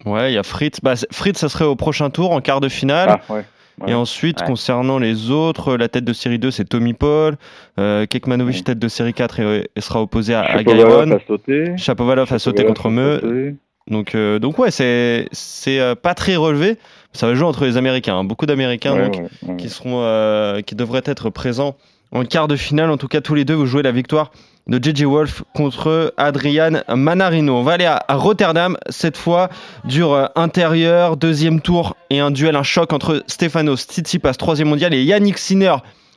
Ouais, 0.06 0.32
il 0.32 0.34
y 0.34 0.38
a 0.38 0.42
Fritz. 0.42 0.80
Bah, 0.82 0.94
Fritz, 1.10 1.38
ça 1.38 1.48
serait 1.50 1.66
au 1.66 1.76
prochain 1.76 2.08
tour, 2.08 2.32
en 2.32 2.40
quart 2.40 2.60
de 2.60 2.68
finale. 2.70 3.18
Ah, 3.28 3.34
ouais. 3.34 3.44
Et 3.86 3.94
ensuite, 3.94 4.40
Ouais. 4.40 4.46
concernant 4.46 4.98
les 4.98 5.30
autres, 5.30 5.76
la 5.76 5.88
tête 5.88 6.04
de 6.04 6.12
série 6.12 6.38
2, 6.38 6.50
c'est 6.50 6.64
Tommy 6.64 6.94
Paul. 6.94 7.36
Euh, 7.78 8.06
Kekmanovic, 8.06 8.56
Ouais. 8.56 8.62
tête 8.62 8.78
de 8.78 8.88
série 8.88 9.12
4, 9.12 9.40
et, 9.40 9.68
et 9.76 9.80
sera 9.80 10.00
opposé 10.02 10.34
à, 10.34 10.40
à 10.40 10.58
Shapovalov 10.58 11.04
Gairon. 11.06 11.16
a 11.16 11.20
sauté. 11.26 11.76
Chapovalov 11.76 12.32
a 12.32 12.38
sauté 12.38 12.64
contre 12.64 12.88
Meux. 12.90 13.54
Donc, 13.88 14.14
euh, 14.14 14.38
donc 14.38 14.58
ouais, 14.58 14.70
c'est 14.70 15.28
c'est 15.32 15.80
euh, 15.80 15.94
pas 15.94 16.14
très 16.14 16.36
relevé. 16.36 16.76
Ça 17.12 17.26
va 17.26 17.34
jouer 17.34 17.46
entre 17.46 17.64
les 17.64 17.76
Américains. 17.76 18.16
hein. 18.16 18.24
Beaucoup 18.24 18.46
d'Américains 18.46 18.94
Ouais, 18.94 19.04
donc, 19.04 19.16
ouais, 19.16 19.28
ouais. 19.50 19.56
qui 19.56 19.68
seront, 19.68 20.00
euh, 20.02 20.60
qui 20.62 20.74
devraient 20.74 21.02
être 21.04 21.30
présents 21.30 21.76
en 22.12 22.24
quart 22.24 22.48
de 22.48 22.56
finale. 22.56 22.90
En 22.90 22.96
tout 22.96 23.08
cas, 23.08 23.20
tous 23.20 23.34
les 23.34 23.44
deux, 23.44 23.54
vous 23.54 23.66
jouez 23.66 23.82
la 23.82 23.92
victoire 23.92 24.30
de 24.68 24.78
JJ 24.82 25.02
Wolf 25.04 25.42
contre 25.54 26.14
Adrian 26.16 26.82
Manarino. 26.88 27.54
On 27.56 27.62
va 27.64 27.72
aller 27.72 27.84
à, 27.84 28.02
à 28.06 28.14
Rotterdam 28.14 28.76
cette 28.88 29.16
fois. 29.16 29.48
Dur 29.84 30.30
intérieur, 30.36 31.16
deuxième 31.16 31.60
tour 31.60 31.96
et 32.10 32.20
un 32.20 32.30
duel, 32.30 32.54
un 32.54 32.62
choc 32.62 32.92
entre 32.92 33.24
Stefanos 33.26 33.82
Tsitsipas, 33.86 34.34
troisième 34.34 34.68
mondial, 34.68 34.94
et 34.94 35.02
Yannick 35.02 35.38
Sinner, 35.38 35.74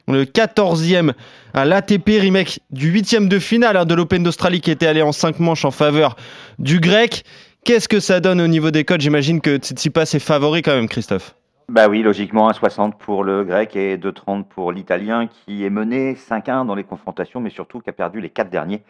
le 0.07 0.25
14e 0.25 1.13
à 1.55 1.65
l'ATP 1.65 2.19
remake 2.21 2.59
du 2.69 2.89
huitième 2.89 3.27
de 3.27 3.39
finale 3.39 3.75
hein, 3.77 3.85
de 3.85 3.95
l'Open 3.95 4.21
d'Australie 4.21 4.61
qui 4.61 4.69
était 4.69 4.85
allé 4.85 5.01
en 5.01 5.11
5 5.11 5.39
manches 5.39 5.65
en 5.65 5.71
faveur 5.71 6.15
du 6.59 6.79
grec. 6.79 7.23
Qu'est-ce 7.65 7.89
que 7.89 7.99
ça 7.99 8.19
donne 8.19 8.41
au 8.41 8.47
niveau 8.47 8.69
des 8.69 8.85
codes? 8.85 9.01
J'imagine 9.01 9.41
que 9.41 9.57
Tsitsipas 9.57 10.03
est 10.13 10.19
favori 10.19 10.61
quand 10.61 10.75
même, 10.75 10.87
Christophe. 10.87 11.33
Bah 11.67 11.89
oui, 11.89 12.03
logiquement, 12.03 12.47
1,60 12.51 12.95
pour 12.95 13.23
le 13.23 13.43
grec 13.43 13.75
et 13.75 13.97
2,30 13.97 14.43
pour 14.43 14.71
l'italien 14.71 15.25
qui 15.25 15.65
est 15.65 15.71
mené 15.71 16.13
5-1 16.13 16.67
dans 16.67 16.75
les 16.75 16.83
confrontations, 16.83 17.39
mais 17.39 17.49
surtout 17.49 17.79
qui 17.79 17.89
a 17.89 17.93
perdu 17.93 18.21
les 18.21 18.29
quatre 18.29 18.51
derniers, 18.51 18.83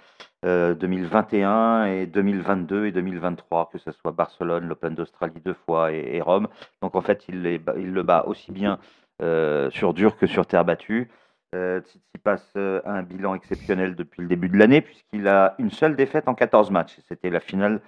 euh, 0.44 0.74
2021 0.74 1.86
et 1.86 2.06
2022 2.06 2.88
et 2.88 2.92
2023, 2.92 3.70
que 3.72 3.78
ce 3.78 3.94
soit 3.94 4.12
Barcelone, 4.12 4.68
l'Open 4.68 4.94
d'Australie 4.94 5.40
deux 5.46 5.56
fois 5.66 5.94
et, 5.94 6.20
Rome. 6.20 6.50
Donc 6.82 6.96
en 6.96 7.02
fait, 7.02 7.24
il, 7.30 7.44
le 7.44 8.04
bat 8.04 8.26
aussi 8.28 8.52
bien 8.52 8.80
euh, 9.22 9.70
sur 9.70 9.94
dur 9.94 10.18
que 10.18 10.28
sur 10.28 10.46
terre 10.48 10.66
battue. 10.66 11.10
Euh, 11.56 11.80
Tsitsipas 11.80 12.42
euh, 12.58 12.82
a 12.84 12.92
un 12.92 13.04
bilan 13.04 13.36
exceptionnel 13.36 13.96
depuis 13.96 14.22
le 14.22 14.28
début 14.28 14.50
de 14.50 14.58
l'année 14.58 14.82
puisqu'il 14.82 15.30
a 15.30 15.56
une 15.60 15.72
seule 15.72 15.96
défaite 15.96 16.28
en 16.28 16.34
14 16.34 16.72
matchs. 16.72 16.98
C'était 17.08 17.30
la 17.30 17.40
finale 17.40 17.80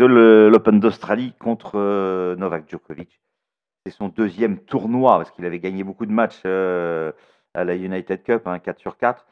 de 0.00 0.48
l'Open 0.50 0.80
d'Australie 0.80 1.34
contre 1.38 1.72
euh, 1.74 2.34
Novak 2.36 2.68
Djokovic. 2.70 3.20
C'est 3.84 3.92
son 3.92 4.08
deuxième 4.08 4.58
tournoi 4.58 5.18
parce 5.18 5.30
qu'il 5.30 5.44
avait 5.44 5.58
gagné 5.58 5.84
beaucoup 5.84 6.06
de 6.06 6.12
matchs 6.12 6.40
euh, 6.46 7.12
à 7.54 7.64
la 7.64 7.74
United 7.76 8.22
Cup, 8.22 8.46
hein, 8.46 8.58
4 8.58 8.78
sur 8.78 8.96
4. 8.96 9.26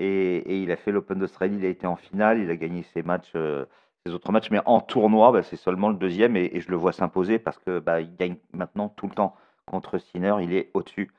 Et, 0.00 0.62
il 0.62 0.72
a 0.72 0.76
fait 0.76 0.90
l'Open 0.90 1.18
d'Australie, 1.18 1.56
il 1.58 1.64
a 1.64 1.68
été 1.68 1.86
en 1.86 1.94
finale, 1.94 2.40
il 2.40 2.50
a 2.50 2.56
gagné 2.56 2.82
ses 2.92 3.02
matchs, 3.02 3.30
euh, 3.36 3.64
ses 4.04 4.12
autres 4.12 4.32
matchs, 4.32 4.50
mais 4.50 4.60
en 4.66 4.80
tournoi, 4.80 5.30
bah, 5.30 5.44
c'est 5.44 5.56
seulement 5.56 5.88
le 5.90 5.96
deuxième 5.96 6.36
et, 6.36 6.60
je 6.60 6.70
le 6.70 6.76
vois 6.76 6.92
s'imposer 6.92 7.38
parce 7.38 7.58
que 7.58 7.78
bah, 7.78 8.00
il 8.00 8.16
gagne 8.16 8.36
maintenant 8.52 8.88
tout 8.88 9.06
le 9.06 9.14
temps 9.14 9.36
contre 9.66 9.98
Sinner, 9.98 10.34
il 10.42 10.52
est 10.54 10.70
au-dessus. 10.74 11.12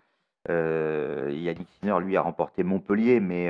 Yannick 0.49 1.67
Sinner, 1.79 1.97
lui, 2.01 2.17
a 2.17 2.21
remporté 2.21 2.63
Montpellier, 2.63 3.19
mais, 3.21 3.49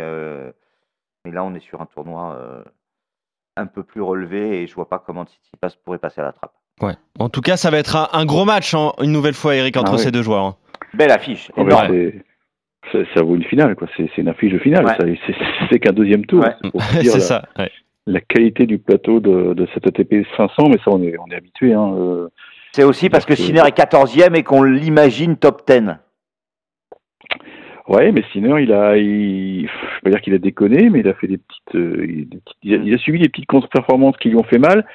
là, 1.25 1.43
on 1.43 1.53
est 1.55 1.59
sur 1.59 1.81
un 1.81 1.87
tournoi 1.87 2.63
un 3.57 3.65
peu 3.67 3.83
plus 3.83 4.01
relevé 4.01 4.61
et 4.61 4.67
je 4.67 4.75
vois 4.75 4.89
pas 4.89 4.99
comment 5.05 5.25
Tsitsipas 5.25 5.69
pourrait 5.83 5.97
passer 5.97 6.21
à 6.21 6.25
la 6.25 6.31
trappe. 6.33 6.51
Ouais. 6.81 6.93
En 7.19 7.29
tout 7.29 7.41
cas, 7.41 7.55
ça 7.57 7.69
va 7.71 7.77
être 7.77 7.95
un, 7.95 8.09
un 8.11 8.25
gros 8.25 8.43
match, 8.45 8.73
hein, 8.73 8.91
une 9.01 9.11
nouvelle 9.11 9.33
fois, 9.33 9.55
Eric, 9.55 9.77
entre 9.77 9.93
Ah 9.93 9.97
ces 9.97 10.11
deux 10.11 10.21
joueurs. 10.23 10.43
hein. 10.43 10.55
Belle 10.93 11.11
affiche. 11.11 11.49
Ah, 11.55 11.61
énorme. 11.61 12.11
ça, 12.91 12.99
ça 13.13 13.23
vaut 13.23 13.35
une 13.35 13.43
finale, 13.45 13.75
quoi. 13.75 13.87
C'est 13.95 14.09
une 14.17 14.27
affiche 14.27 14.51
de 14.53 14.59
finale. 14.59 14.85
Ouais. 14.85 15.17
C'est- 15.69 15.79
qu'un 15.79 15.93
deuxième 15.93 16.25
tour. 16.25 16.43
Ouais. 16.43 16.53
C'est 17.01 17.03
la, 17.05 17.19
ça. 17.19 17.43
ouais. 17.57 17.71
la 18.07 18.19
qualité 18.21 18.65
du 18.65 18.77
plateau 18.77 19.19
de, 19.21 19.53
de 19.53 19.67
cette 19.73 19.87
ATP 19.87 20.25
500, 20.37 20.69
mais 20.69 20.77
ça, 20.77 20.91
on 20.91 21.01
est, 21.01 21.15
on 21.17 21.27
est 21.31 21.35
habitué. 21.35 21.73
Hein. 21.73 21.93
euh. 21.97 22.27
C'est 22.73 22.83
aussi 22.83 23.09
parce 23.09 23.23
que 23.25 23.29
Parce 23.29 23.39
que- 23.39 23.45
Sinner 23.45 23.61
est 23.65 23.77
14e 23.77 24.35
et 24.35 24.43
qu'on 24.43 24.63
l'imagine 24.63 25.37
top 25.37 25.61
10. 25.65 25.95
Ouais, 27.87 28.11
mais 28.11 28.23
Sinner, 28.31 28.61
il 28.63 28.73
a, 28.73 28.97
il, 28.97 29.67
je 29.67 29.71
vais 29.71 30.01
pas 30.03 30.09
dire 30.09 30.21
qu'il 30.21 30.33
a 30.33 30.39
déconné, 30.39 30.89
mais 30.89 31.01
il 31.01 31.07
a 31.07 31.13
fait 31.13 31.27
des 31.27 31.37
petites, 31.37 31.75
euh, 31.75 32.05
il- 32.07 32.27
des 32.29 32.37
petites- 32.37 32.57
il, 32.63 32.73
a, 32.73 32.77
il 32.77 32.93
a 32.93 32.97
subi 32.97 33.19
des 33.19 33.29
petites 33.29 33.45
contre-performances 33.45 34.17
qui 34.17 34.29
lui 34.29 34.37
ont 34.37 34.43
fait 34.43 34.57
mal. 34.57 34.85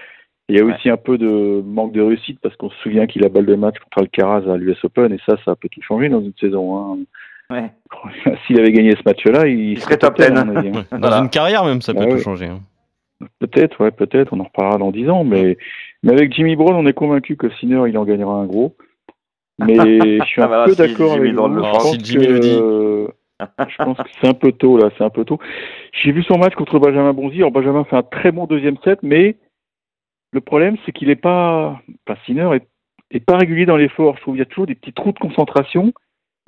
Il 0.48 0.56
y 0.56 0.60
a 0.60 0.64
Ouais. 0.64 0.74
aussi 0.74 0.90
un 0.90 0.96
peu 0.96 1.16
de 1.16 1.62
manque 1.64 1.92
de 1.92 2.00
réussite 2.02 2.40
parce 2.42 2.56
qu'on 2.56 2.70
se 2.70 2.76
souvient 2.82 3.06
qu'il 3.06 3.24
a 3.24 3.28
balle 3.28 3.46
de 3.46 3.54
match 3.54 3.76
contre 3.78 3.98
Alcaraz 3.98 4.50
à 4.52 4.56
l'US 4.56 4.82
Open 4.84 5.12
et 5.12 5.18
ça, 5.24 5.36
ça 5.44 5.54
peut 5.54 5.68
tout 5.70 5.80
changer 5.82 6.08
dans 6.08 6.20
une 6.20 6.32
saison. 6.40 6.76
Hein. 6.78 6.98
Ouais. 7.50 7.70
S'il 8.46 8.58
avait 8.58 8.72
gagné 8.72 8.90
ce 8.92 9.02
match-là, 9.06 9.46
il, 9.46 9.78
serait 9.78 9.96
top 9.96 10.16
10, 10.16 10.24
à 10.24 10.44
mon 10.44 10.56
avis, 10.56 10.68
hein. 10.70 10.84
Dans 10.90 10.98
Voilà. 10.98 11.18
une 11.18 11.30
carrière 11.30 11.64
même, 11.64 11.80
ça 11.82 11.94
peut 11.94 12.00
Ah 12.02 12.06
tout 12.06 12.12
ouais. 12.14 12.22
changer. 12.22 12.46
hein. 12.46 12.60
Peut-être, 13.38 13.80
ouais, 13.84 13.90
peut-être. 13.92 14.32
On 14.32 14.40
en 14.40 14.44
reparlera 14.44 14.78
dans 14.78 14.90
10 14.90 15.08
ans, 15.10 15.22
mais, 15.24 15.56
mais 16.02 16.12
avec 16.12 16.32
Jimmy 16.34 16.56
Brown, 16.56 16.74
on 16.74 16.86
est 16.86 16.92
convaincu 16.94 17.36
que 17.36 17.50
Sinner, 17.60 17.82
il 17.88 17.96
en 17.98 18.04
gagnera 18.04 18.34
un 18.34 18.46
gros. 18.46 18.74
Mais 19.66 20.18
je 20.20 20.24
suis 20.24 20.40
un 20.40 20.44
Ah, 20.44 20.48
voilà, 20.48 20.64
peu 20.66 20.72
si 20.72 20.78
d'accord 20.78 21.12
avec 21.14 21.32
vous. 21.34 21.48
le 21.48 21.54
Je 21.54 21.60
pense. 21.60 21.78
pense 21.82 21.92
Si 21.92 22.04
Jimmy 22.04 22.26
que- 22.26 22.32
le 22.32 22.38
dit. 22.40 22.58
je 23.70 23.76
pense 23.84 23.98
que 23.98 24.08
c'est 24.20 24.28
un 24.28 24.34
peu 24.34 24.52
tôt, 24.52 24.76
là, 24.78 24.90
c'est 24.98 25.04
un 25.04 25.10
peu 25.10 25.24
tôt. 25.24 25.38
J'ai 25.92 26.12
vu 26.12 26.22
son 26.22 26.38
match 26.38 26.54
contre 26.54 26.78
Benjamin 26.78 27.12
Bonzi. 27.12 27.38
Alors, 27.38 27.50
Benjamin 27.52 27.84
fait 27.84 27.96
un 27.96 28.02
très 28.02 28.32
bon 28.32 28.46
deuxième 28.46 28.76
set, 28.84 28.98
mais 29.02 29.36
le 30.32 30.40
problème, 30.40 30.76
c'est 30.84 30.92
qu'il 30.92 31.10
est 31.10 31.16
pas, 31.16 31.80
enfin, 32.08 32.18
Sinner 32.26 32.48
est, 32.54 32.66
est 33.10 33.24
pas 33.24 33.36
régulier 33.38 33.66
dans 33.66 33.76
l'effort. 33.76 34.16
Je 34.16 34.20
trouve 34.22 34.34
qu'il 34.34 34.40
y 34.40 34.42
a 34.42 34.46
toujours 34.46 34.66
des 34.66 34.74
petits 34.74 34.92
trous 34.92 35.12
de 35.12 35.18
concentration 35.18 35.92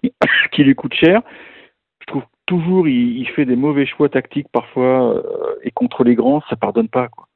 qui 0.52 0.64
lui 0.64 0.75
coûtent 0.75 0.95
cher. 0.95 1.23
Je 2.00 2.07
trouve 2.07 2.23
toujours, 2.47 2.88
il, 2.88 3.19
il 3.19 3.28
fait 3.28 3.45
des 3.47 3.57
mauvais 3.57 3.87
choix 3.87 4.09
tactiques 4.09 4.49
parfois, 4.52 5.14
euh, 5.16 5.23
et 5.62 5.71
contre 5.71 6.04
les 6.04 6.14
grands, 6.14 6.42
ça 6.50 6.57
pardonne 6.57 6.88
pas, 6.88 7.09
quoi. 7.09 7.26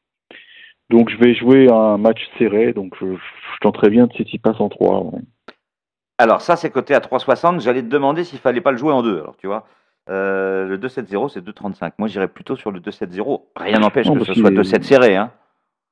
Donc, 0.90 1.08
je 1.10 1.16
vais 1.16 1.34
jouer 1.34 1.68
un 1.68 1.96
match 1.98 2.20
serré, 2.38 2.72
donc 2.72 2.94
je, 3.00 3.06
je 3.14 3.58
tenterai 3.60 3.90
bien 3.90 4.06
de 4.06 4.12
Tsitsipas 4.12 4.54
en 4.60 4.68
3. 4.68 5.00
ouais. 5.06 5.20
Alors 6.18 6.40
ça, 6.40 6.56
c'est 6.56 6.70
coté 6.70 6.94
à 6.94 7.00
3,60. 7.00 7.60
J'allais 7.60 7.82
te 7.82 7.88
demander 7.88 8.24
s'il 8.24 8.38
fallait 8.38 8.60
pas 8.60 8.70
le 8.72 8.78
jouer 8.78 8.92
en 8.92 9.02
deux. 9.02 9.18
Alors 9.20 9.36
tu 9.36 9.46
vois, 9.46 9.66
euh, 10.08 10.66
le 10.66 10.78
2-7-0, 10.78 11.28
c'est 11.28 11.44
2,35. 11.44 11.92
Moi, 11.98 12.08
j'irais 12.08 12.28
plutôt 12.28 12.56
sur 12.56 12.70
le 12.70 12.80
2-7-0. 12.80 13.42
Rien 13.56 13.78
n'empêche 13.78 14.06
que 14.10 14.18
ce 14.20 14.24
soit 14.24 14.34
qu'il 14.34 14.46
est- 14.46 14.50
2-7 14.50 14.82
serré. 14.84 15.16
Hein. 15.16 15.30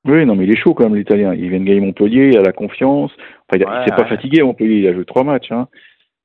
Oui, 0.07 0.25
non, 0.27 0.35
mais 0.37 0.45
il 0.45 0.51
est 0.53 0.57
chaud 0.57 0.75
quand 0.75 0.85
même, 0.85 0.97
l'Italien. 0.97 1.33
Il 1.35 1.49
vient 1.51 1.61
de 1.61 1.65
gagner 1.65 1.81
Montpellier, 1.81 2.29
il 2.33 2.39
a 2.39 2.43
la 2.43 2.53
confiance. 2.53 3.11
Enfin, 3.49 3.59
il, 3.61 3.65
Ouais, 3.67 3.85
s'est 3.87 3.97
pas 3.97 4.05
fatigué 4.05 4.41
à 4.41 4.45
Montpellier, 4.45 4.81
il 4.81 4.89
a 4.89 4.93
joué 4.93 5.05
trois 5.07 5.25
matchs. 5.25 5.51
Hein. 5.51 5.69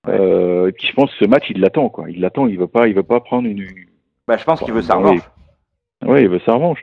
Ouais. 0.07 0.17
Euh, 0.19 0.67
et 0.67 0.71
puis 0.73 0.87
je 0.87 0.93
pense 0.93 1.11
que 1.11 1.25
ce 1.25 1.29
match, 1.29 1.49
il 1.49 1.59
l'attend, 1.61 1.89
quoi. 1.89 2.09
Il 2.09 2.19
l'attend, 2.21 2.47
il 2.47 2.57
veut 2.57 2.67
pas, 2.67 2.87
il 2.87 2.93
veut 2.95 3.03
pas 3.03 3.19
prendre 3.21 3.47
une. 3.47 3.65
Bah, 4.27 4.37
je 4.37 4.43
pense 4.43 4.59
qu'il 4.61 4.73
veut 4.73 4.81
sa 4.81 4.95
revanche. 4.95 5.21
Oui, 6.05 6.21
il 6.21 6.29
veut 6.29 6.39
sa 6.45 6.53
revanche. 6.53 6.81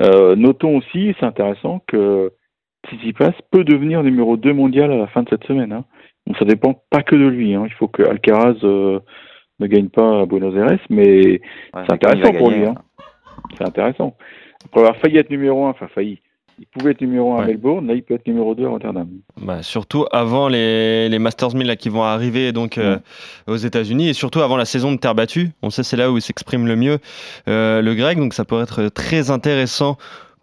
Euh, 0.00 0.36
notons 0.36 0.76
aussi, 0.78 1.14
c'est 1.18 1.26
intéressant 1.26 1.82
que 1.86 2.32
Tsitsipas 2.86 3.32
peut 3.50 3.64
devenir 3.64 4.02
numéro 4.02 4.36
2 4.36 4.52
mondial 4.52 4.92
à 4.92 4.96
la 4.96 5.06
fin 5.06 5.22
de 5.22 5.28
cette 5.30 5.44
semaine. 5.44 5.72
Hein. 5.72 5.84
Donc 6.28 6.36
ça 6.36 6.44
dépend 6.44 6.74
pas 6.90 7.02
que 7.02 7.16
de 7.16 7.26
lui. 7.26 7.54
Hein. 7.54 7.64
Il 7.66 7.72
faut 7.72 7.88
que 7.88 8.02
Alcaraz 8.02 8.56
euh, 8.62 9.00
ne 9.60 9.66
gagne 9.66 9.88
pas 9.88 10.20
à 10.20 10.26
Buenos 10.26 10.54
Aires, 10.54 10.78
mais 10.90 11.40
Ouais, 11.74 11.82
c'est 11.86 11.92
intéressant 11.94 12.32
pour 12.34 12.50
gagner, 12.50 12.64
lui. 12.64 12.68
Hein. 12.68 12.74
C'est 13.56 13.66
intéressant. 13.66 14.14
Après 14.66 14.80
avoir 14.80 14.96
failli 14.96 15.16
être 15.16 15.30
numéro 15.30 15.64
1, 15.64 15.70
enfin 15.70 15.88
failli. 15.88 16.20
Il 16.58 16.66
pouvait 16.66 16.90
être 16.90 17.00
numéro 17.00 17.32
1 17.34 17.42
à. 17.42 17.46
Melbourne, 17.46 17.86
là 17.86 17.94
il 17.94 18.02
peut 18.02 18.14
être 18.14 18.26
numéro 18.26 18.54
2 18.54 18.66
à 18.66 18.68
Rotterdam. 18.68 19.08
Bah, 19.40 19.62
surtout 19.62 20.04
avant 20.12 20.48
les, 20.48 21.08
les 21.08 21.18
Masters 21.18 21.54
1000 21.54 21.66
là, 21.66 21.76
qui 21.76 21.88
vont 21.88 22.02
arriver 22.02 22.52
donc 22.52 22.76
euh, 22.76 22.98
aux 23.46 23.56
États-Unis 23.56 24.10
et 24.10 24.12
surtout 24.12 24.40
avant 24.40 24.56
la 24.58 24.66
saison 24.66 24.92
de 24.92 24.98
terre 24.98 25.14
battue. 25.14 25.50
On 25.62 25.70
sait 25.70 25.82
c'est 25.82 25.96
là 25.96 26.10
où 26.12 26.18
il 26.18 26.20
s'exprime 26.20 26.66
le 26.66 26.76
mieux 26.76 26.98
euh, 27.48 27.80
le 27.80 27.94
grec, 27.94 28.18
donc 28.18 28.34
ça 28.34 28.44
pourrait 28.44 28.64
être 28.64 28.88
très 28.88 29.30
intéressant 29.30 29.96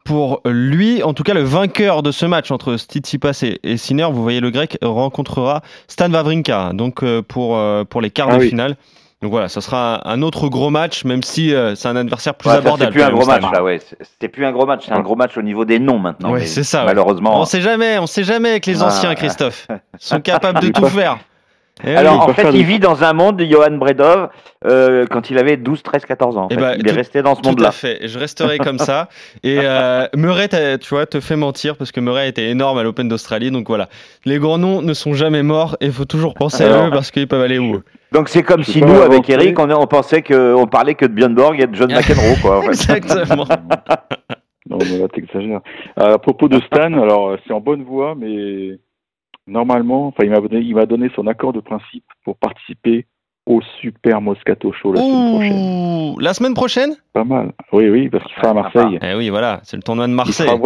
pour 0.06 0.40
lui. 0.46 1.04
En 1.04 1.14
tout 1.14 1.24
cas, 1.24 1.34
le 1.34 1.44
vainqueur 1.44 2.02
de 2.04 2.12
ce 2.12 2.26
match 2.26 2.52
entre 2.52 2.78
Tsitsipas 2.78 3.38
et, 3.44 3.60
et 3.64 3.76
Sinner, 3.76 4.08
vous 4.10 4.24
voyez 4.24 4.40
le 4.40 4.52
grec 4.52 4.78
rencontrera 4.82 5.62
Stan 5.90 6.10
Wawrinka 6.10 6.72
donc 6.74 7.04
euh, 7.04 7.22
pour 7.22 7.58
euh, 7.58 7.84
pour 7.84 8.00
les 8.00 8.10
quarts 8.12 8.30
Ah 8.32 8.36
de 8.38 8.42
oui. 8.42 8.50
finale. 8.50 8.78
Donc 9.22 9.32
voilà, 9.32 9.48
ça 9.50 9.60
sera 9.62 10.08
un 10.08 10.22
autre 10.22 10.50
gros 10.50 10.70
match, 10.70 11.04
même 11.06 11.24
si 11.24 11.54
euh, 11.56 11.74
c'est 11.74 11.88
un 11.88 11.96
adversaire 11.96 12.36
plus 12.36 12.50
Ouais, 12.50 12.56
ça, 12.58 12.62
c'est 12.62 12.68
abordable. 12.68 12.92
plus 12.92 13.02
un 13.02 13.10
gros 13.12 13.26
match 13.26 13.44
là, 13.52 13.64
ouais. 13.64 13.80
C'est 14.22 14.28
plus 14.28 14.46
un 14.46 14.52
gros 14.52 14.66
match, 14.68 14.84
c'est 14.86 14.92
un 14.92 15.00
gros 15.00 15.16
match 15.16 15.36
au 15.38 15.42
niveau 15.42 15.66
des 15.66 15.80
noms 15.80 15.98
maintenant. 15.98 16.32
Ouais, 16.32 16.46
c'est 16.46 16.64
ça. 16.66 16.84
Malheureusement. 16.86 17.40
On 17.42 17.46
sait 17.46 17.62
jamais, 17.62 17.98
on 17.98 18.06
sait 18.08 18.24
jamais 18.26 18.50
avec 18.52 18.66
les 18.68 18.84
Ah. 18.84 18.88
anciens, 18.88 19.16
Christophe. 19.16 19.68
Ils 19.70 19.78
sont 20.00 20.20
capables 20.22 20.60
de 20.60 20.68
tout 20.68 20.86
faire. 20.88 21.18
Eh. 21.84 21.94
Alors 21.94 22.30
en 22.30 22.34
fait, 22.34 22.48
il 22.54 22.64
vit 22.64 22.80
dans 22.80 23.04
un 23.04 23.12
monde 23.12 23.36
de 23.36 23.44
Johan 23.46 23.72
Bredov 23.72 24.30
euh, 24.66 25.06
quand 25.12 25.30
il 25.30 25.38
avait 25.38 25.58
12, 25.58 25.84
13, 25.84 26.06
14 26.06 26.38
ans. 26.38 26.44
en 26.44 26.48
Eh 26.50 26.54
fait. 26.56 26.62
ben, 26.62 26.76
il 26.80 26.88
est 26.88 26.92
resté 26.94 27.22
dans 27.22 27.36
ce 27.36 27.42
Tout 27.42 27.50
à 27.50 27.52
monde-là. 27.52 27.72
fait. 27.72 28.08
Je 28.08 28.18
resterai 28.18 28.60
comme 28.60 28.78
ça. 28.80 29.10
Et 29.44 29.60
euh, 29.62 30.08
Murray, 30.16 30.48
tu 30.48 30.90
vois, 30.90 31.06
te 31.06 31.20
fait 31.20 31.36
mentir 31.36 31.76
parce 31.76 31.92
que 31.92 32.00
Murray 32.00 32.30
était 32.30 32.50
énorme 32.50 32.78
à 32.78 32.84
l'Open 32.84 33.10
d'Australie. 33.10 33.52
Donc 33.52 33.68
voilà, 33.68 33.90
les 34.24 34.40
grands 34.40 34.58
noms 34.58 34.82
ne 34.82 34.94
sont 34.94 35.14
jamais 35.14 35.44
morts 35.44 35.76
et 35.82 35.88
il 35.88 35.92
faut 35.92 36.06
toujours 36.06 36.34
penser 36.34 36.64
à 36.64 36.88
eux 36.88 36.92
parce 36.92 37.12
qu'ils 37.12 37.28
peuvent 37.28 37.42
aller 37.44 37.60
où 37.60 37.82
Donc 38.14 38.30
c'est 38.30 38.44
comme 38.44 38.64
si 38.64 38.82
nous, 38.82 39.02
avec. 39.02 39.30
Eric, 39.30 39.60
on, 39.60 39.70
on 39.70 39.88
pensait 39.88 40.22
qu'on 40.22 40.68
parlait 40.68 40.96
que 40.96 41.06
de 41.06 41.12
Björn 41.14 41.36
Borg 41.36 41.60
et 41.60 41.68
de 41.68 41.76
John 41.76 41.92
McEnroe. 41.94 42.38
Quoi, 42.42 42.60
en 42.60 42.62
fait. 42.72 42.96
Exactement. 42.96 43.46
Non, 44.70 44.78
mais 44.80 44.98
là, 44.98 45.08
t'exagères. 45.10 45.60
À 45.98 46.18
propos 46.20 46.48
de 46.48 46.60
Stan, 46.62 46.92
alors 46.94 47.36
c'est 47.46 47.54
en 47.54 47.60
bonne 47.60 47.84
voie, 47.84 48.16
mais 48.18 48.80
normalement, 49.48 50.08
enfin, 50.08 50.24
il 50.24 50.30
m'a 50.32 50.40
donné, 50.42 50.60
il 50.60 50.76
m'a 50.76 50.86
donné 50.86 51.10
son 51.16 51.28
accord 51.28 51.54
de 51.54 51.60
principe 51.60 52.06
pour 52.24 52.36
participer 52.38 53.06
au 53.48 53.62
Super 53.80 54.22
Moscato 54.22 54.72
Show 54.74 54.94
la 54.94 55.02
semaine 55.02 55.32
prochaine. 55.36 56.14
Ouh, 56.16 56.20
la 56.20 56.34
semaine 56.34 56.54
prochaine? 56.56 56.96
Pas 57.14 57.24
mal. 57.24 57.52
Oui, 57.72 57.90
oui, 57.90 58.10
parce 58.10 58.24
qu'il 58.26 58.34
sera 58.38 58.50
à 58.50 58.54
Ouais, 58.56 58.62
Marseille. 58.62 59.00
Eh 59.04 59.14
oui, 59.16 59.30
voilà, 59.30 59.60
c'est 59.64 59.78
le 59.78 59.84
tournoi 59.84 60.08
de 60.08 60.12
Il 60.12 60.16
Marseille. 60.16 60.48
sera, 60.48 60.60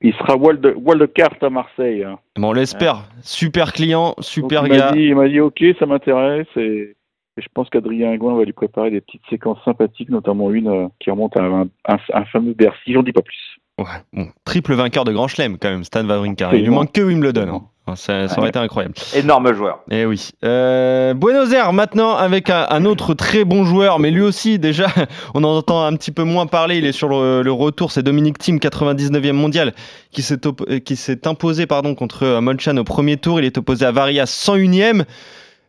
il 0.00 0.14
sera 0.14 0.36
Wild, 0.36 0.74
Wild 0.76 1.12
Card 1.12 1.34
à 1.40 1.50
Marseille. 1.50 2.04
hein. 2.04 2.18
Bon, 2.38 2.50
on 2.50 2.52
l'espère. 2.52 3.08
Super 3.22 3.72
client, 3.72 4.14
Donc, 4.16 4.24
super 4.24 4.64
il 4.66 4.70
m'a 4.70 4.76
gars. 4.78 4.92
dit, 4.92 5.00
il 5.00 5.16
m'a 5.16 5.28
dit, 5.28 5.40
ok, 5.40 5.60
ça 5.80 5.86
m'intéresse 5.86 6.46
et, 6.56 6.94
et 7.36 7.42
je 7.42 7.48
pense 7.52 7.68
qu'Adrien 7.68 8.16
Gouin 8.16 8.36
va 8.36 8.44
lui 8.44 8.52
préparer 8.52 8.92
des 8.92 9.00
petites 9.00 9.22
séquences 9.28 9.58
sympathiques, 9.64 10.10
notamment 10.10 10.52
une 10.52 10.68
euh, 10.68 10.86
qui 11.00 11.10
remonte 11.10 11.36
à 11.36 11.42
un, 11.42 11.62
un- 11.62 11.98
un 12.14 12.24
fameux 12.26 12.54
Bercy. 12.54 12.92
J'en 12.92 13.02
dis 13.02 13.12
pas 13.12 13.22
plus. 13.22 13.56
Ouais, 13.78 13.86
bon, 14.12 14.28
triple 14.44 14.74
vainqueur 14.74 15.04
de 15.04 15.10
Grand 15.12 15.26
Chelem 15.26 15.56
quand 15.58 15.70
même, 15.70 15.82
Stan 15.82 16.06
Wawrinka. 16.06 16.50
Il 16.54 16.62
lui 16.62 16.70
manque 16.70 16.92
que 16.92 17.00
Wimbledon. 17.00 17.48
hein. 17.48 17.62
Ça, 17.96 18.28
ça 18.28 18.34
aurait 18.34 18.42
Ouais. 18.44 18.48
été 18.50 18.58
incroyable. 18.58 18.94
Énorme 19.14 19.52
joueur. 19.54 19.80
Eh 19.90 20.04
oui. 20.06 20.30
Euh, 20.44 21.14
Buenos 21.14 21.52
Aires 21.52 21.72
maintenant 21.72 22.14
avec 22.16 22.50
un, 22.50 22.66
un 22.70 22.84
autre 22.84 23.14
très 23.14 23.44
bon 23.44 23.64
joueur, 23.64 23.98
mais 23.98 24.10
lui 24.10 24.22
aussi 24.22 24.58
déjà 24.58 24.86
on 25.34 25.44
en 25.44 25.56
entend 25.56 25.84
un 25.84 25.94
petit 25.96 26.10
peu 26.12 26.22
moins 26.24 26.46
parler. 26.46 26.78
Il 26.78 26.86
est 26.86 26.92
sur 26.92 27.08
le, 27.08 27.42
le 27.42 27.52
retour, 27.52 27.92
c'est 27.92 28.02
Dominique 28.02 28.38
Thiem, 28.38 28.58
99e 28.58 29.32
mondial, 29.32 29.72
qui 30.10 30.22
s'est 30.22 30.38
euh, 30.46 30.78
qui 30.78 30.96
s'est 30.96 31.26
imposé 31.26 31.66
pardon 31.66 31.94
contre 31.94 32.24
euh, 32.24 32.40
Molchan 32.40 32.76
au 32.76 32.84
premier 32.84 33.16
tour. 33.16 33.38
Il 33.40 33.44
est 33.46 33.58
opposé 33.58 33.84
à 33.86 33.92
Varia 33.92 34.24
101e. 34.24 35.04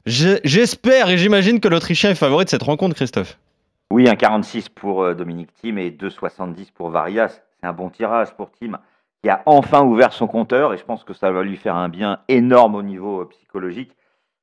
Je- 0.06 0.40
J'espère 0.44 1.10
et 1.10 1.18
j'imagine 1.18 1.60
que 1.60 1.68
l'Autrichien 1.68 2.10
est 2.12 2.16
favori 2.16 2.46
de 2.46 2.50
cette 2.50 2.64
rencontre, 2.64 2.96
Christophe. 2.96 3.38
Oui, 3.92 4.08
un 4.10 4.16
46 4.16 4.70
pour 4.70 5.14
Dominique 5.16 5.50
Thiem 5.62 5.78
et 5.78 5.92
2,70 5.92 6.68
pour 6.74 6.90
Varias. 6.90 7.42
C'est 7.62 7.68
un 7.68 7.74
bon 7.74 7.90
tirage 7.90 8.30
pour 8.38 8.50
Thiem 8.52 8.78
qui 9.22 9.30
a 9.30 9.44
enfin 9.46 9.84
ouvert 9.84 10.14
son 10.14 10.28
compteur 10.28 10.74
et 10.74 10.78
je 10.78 10.84
pense 10.84 11.04
que 11.04 11.14
ça 11.14 11.32
va 11.32 11.44
lui 11.44 11.58
faire 11.58 11.76
un 11.76 11.90
bien 11.90 12.22
énorme 12.28 12.76
au 12.76 12.82
niveau 12.82 13.22
euh, 13.22 13.26
psychologique. 13.30 13.96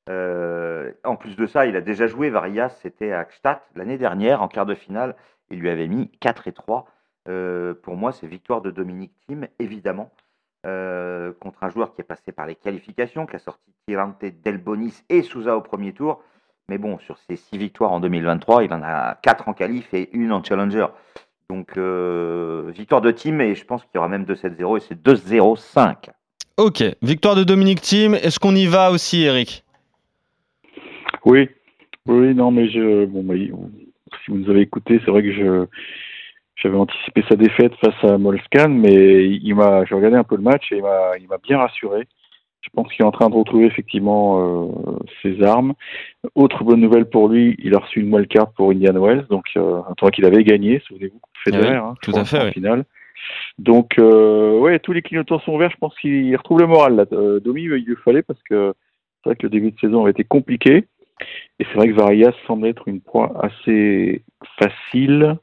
Euh, 0.08 0.92
en 1.04 1.16
plus 1.16 1.37
de 1.37 1.47
ça, 1.47 1.66
il 1.66 1.76
a 1.76 1.80
déjà 1.80 2.06
joué 2.06 2.30
Varias, 2.30 2.70
c'était 2.80 3.12
à 3.12 3.25
Gstaad 3.25 3.61
l'année 3.75 3.99
dernière 3.99 4.40
en 4.40 4.49
quart 4.49 4.66
de 4.66 4.75
finale. 4.75 5.16
Il 5.50 5.58
lui 5.58 5.68
avait 5.68 5.88
mis 5.88 6.11
4 6.20 6.49
et 6.49 6.52
3. 6.52 6.87
Euh, 7.28 7.75
pour 7.75 7.97
moi, 7.97 8.12
c'est 8.12 8.26
victoire 8.26 8.62
de 8.62 8.70
Dominique 8.70 9.12
Thiem, 9.26 9.49
évidemment, 9.58 10.11
contre 11.40 11.64
un 11.64 11.70
joueur 11.70 11.94
qui 11.94 12.02
est 12.02 12.04
passé 12.04 12.30
par 12.30 12.44
les 12.44 12.54
qualifications, 12.54 13.25
qui 13.25 13.37
a 13.37 13.38
sorti 13.38 13.73
Tirante, 13.87 14.23
Delbonis 14.44 15.02
et 15.08 15.23
Souza 15.23 15.56
au 15.56 15.62
premier 15.62 15.94
tour. 15.94 16.23
Mais 16.68 16.76
bon, 16.76 16.99
sur 16.99 17.16
ses 17.16 17.37
6 17.37 17.56
victoires 17.56 17.92
en 17.92 18.00
2023, 18.00 18.64
il 18.64 18.73
en 18.75 18.82
a 18.82 19.14
4 19.23 19.49
en 19.49 19.54
qualif 19.54 19.94
et 19.94 20.14
une 20.14 20.30
en 20.30 20.42
challenger. 20.42 20.87
Donc, 21.50 21.78
euh, 21.78 22.71
victoire 22.76 23.00
de 23.00 23.11
team 23.11 23.40
et 23.40 23.55
je 23.55 23.64
pense 23.64 23.81
qu'il 23.81 23.93
y 23.95 23.99
aura 23.99 24.09
même 24.09 24.25
2-7-0 24.25 24.76
et 24.76 24.81
c'est 24.81 25.02
2-0-5. 25.02 26.11
Ok, 26.59 26.83
victoire 27.00 27.37
de 27.37 27.45
Dominique 27.45 27.81
Thiem. 27.81 28.14
Est-ce 28.14 28.38
qu'on 28.38 28.55
y 28.55 28.67
va 28.67 28.90
aussi, 28.90 29.23
Eric? 29.23 29.64
Oui, 31.25 31.49
oui, 32.07 32.35
non, 32.35 32.50
mais 32.50 32.69
je, 32.69 33.07
bon, 33.07 33.23
bah, 33.23 33.35
si 33.35 34.31
vous 34.31 34.37
nous 34.37 34.50
avez 34.50 34.61
écouté, 34.61 35.00
c'est 35.02 35.11
vrai 35.11 35.23
que 35.23 35.33
je, 35.33 35.67
j'avais 36.57 36.76
anticipé 36.76 37.25
sa 37.28 37.37
défaite 37.37 37.73
face 37.76 38.05
à 38.05 38.19
Molskan, 38.19 38.69
mais 38.69 39.26
il 39.28 39.55
m'a, 39.55 39.87
j'ai 39.87 39.95
regardé 39.95 40.19
un 40.19 40.25
peu 40.25 40.37
le 40.37 40.43
match 40.43 40.71
et 40.71 40.76
il 40.76 40.83
m'a, 40.83 41.17
il 41.19 41.28
m'a 41.28 41.38
bien 41.38 41.59
rassuré. 41.59 42.07
Je 42.61 42.69
pense 42.75 42.93
qu'il 42.93 43.02
est 43.05 43.09
en 43.09 43.12
train 43.12 43.31
de 43.31 43.35
retrouver 43.35 43.67
effectivement 43.67 44.67
euh, 44.67 44.99
ses 45.23 45.43
armes. 45.43 45.75
Autre 46.35 46.64
bonne 46.64 46.81
nouvelle 46.81 47.09
pour 47.09 47.28
lui, 47.28 47.57
il 47.59 47.75
a 47.75 47.78
reçu 47.78 48.00
une 48.00 48.12
wildcard 48.12 48.52
pour 48.52 48.71
Indian 48.73 49.00
Wells, 49.00 49.26
donc 49.31 49.45
euh, 49.57 49.78
un 49.88 49.95
tournoi 49.95 50.11
qu'il 50.11 50.26
avait 50.26 50.45
gagné, 50.45 50.83
souvenez-vous, 50.87 51.21
Federer, 51.45 51.71
Oui, 51.71 51.76
hein, 51.76 51.95
tout 52.02 52.11
crois, 52.12 52.23
à 52.23 52.25
fait, 52.25 52.40
en 52.40 52.45
oui. 52.47 52.52
finale. 52.52 52.85
Donc 53.59 53.99
euh, 53.99 54.59
ouais, 54.59 54.78
tous 54.78 54.92
les 54.92 55.02
clignotants 55.02 55.40
sont 55.40 55.59
verts. 55.59 55.71
Je 55.71 55.76
pense 55.76 55.95
qu'il 55.99 56.35
retrouve 56.37 56.61
le 56.61 56.66
moral. 56.66 56.97
Là. 56.97 57.04
Euh, 57.12 57.40
Domi, 57.40 57.62
il 57.62 57.68
lui 57.85 57.97
fallait 58.04 58.23
parce 58.23 58.42
que 58.45 58.75
c'est 59.23 59.30
vrai 59.30 59.37
que 59.37 59.42
le 59.45 59.50
début 59.50 59.73
de 59.73 59.78
saison 59.80 60.02
avait 60.02 60.12
été 60.12 60.25
compliqué. 60.25 60.85
Et 61.59 61.64
c'est 61.64 61.75
vrai 61.75 61.88
que 61.88 61.95
Varias 61.95 62.33
semble 62.47 62.68
être 62.68 62.87
une 62.87 63.00
proie 63.00 63.33
assez 63.45 64.23
facile, 64.61 65.37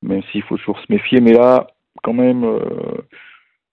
même 0.00 0.22
s'il 0.30 0.42
faut 0.44 0.56
toujours 0.56 0.78
se 0.78 0.86
méfier. 0.90 1.20
Mais 1.20 1.32
là, 1.32 1.66
quand 2.04 2.12
même, 2.12 2.44
euh, 2.44 2.60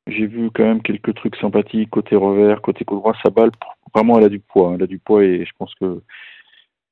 j'ai 0.07 0.25
vu 0.25 0.49
quand 0.51 0.63
même 0.63 0.81
quelques 0.81 1.13
trucs 1.13 1.35
sympathiques 1.35 1.91
côté 1.91 2.15
revers, 2.15 2.61
côté 2.61 2.83
coup 2.83 2.95
droit. 2.95 3.13
Sa 3.23 3.29
balle, 3.29 3.51
vraiment, 3.93 4.17
elle 4.17 4.25
a 4.25 4.29
du 4.29 4.39
poids. 4.39 4.69
hein. 4.69 4.73
Elle 4.75 4.83
a 4.83 4.87
du 4.87 4.97
poids 4.97 5.23
et 5.23 5.45
je 5.45 5.51
pense 5.57 5.73
que 5.75 6.01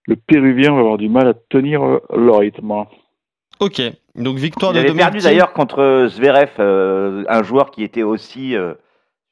le 0.06 0.16
Péruvien 0.16 0.72
va 0.74 0.80
avoir 0.82 0.98
du 1.00 1.10
mal 1.10 1.28
à 1.28 1.34
tenir 1.34 1.82
le 1.84 2.32
rythme. 2.32 2.86
Ok, 3.60 3.82
donc 4.18 4.38
victoire 4.38 4.72
Il 4.72 4.76
de 4.76 4.80
avait 4.80 4.88
Dominique 4.90 5.06
perdu 5.06 5.20
Thiem. 5.20 5.32
d'ailleurs 5.32 5.54
contre 5.54 6.08
Zverev, 6.10 6.50
euh, 6.60 7.24
un 7.28 7.44
joueur 7.44 7.72
qui 7.72 7.84
était 7.84 8.04
aussi 8.04 8.56
euh, 8.56 8.74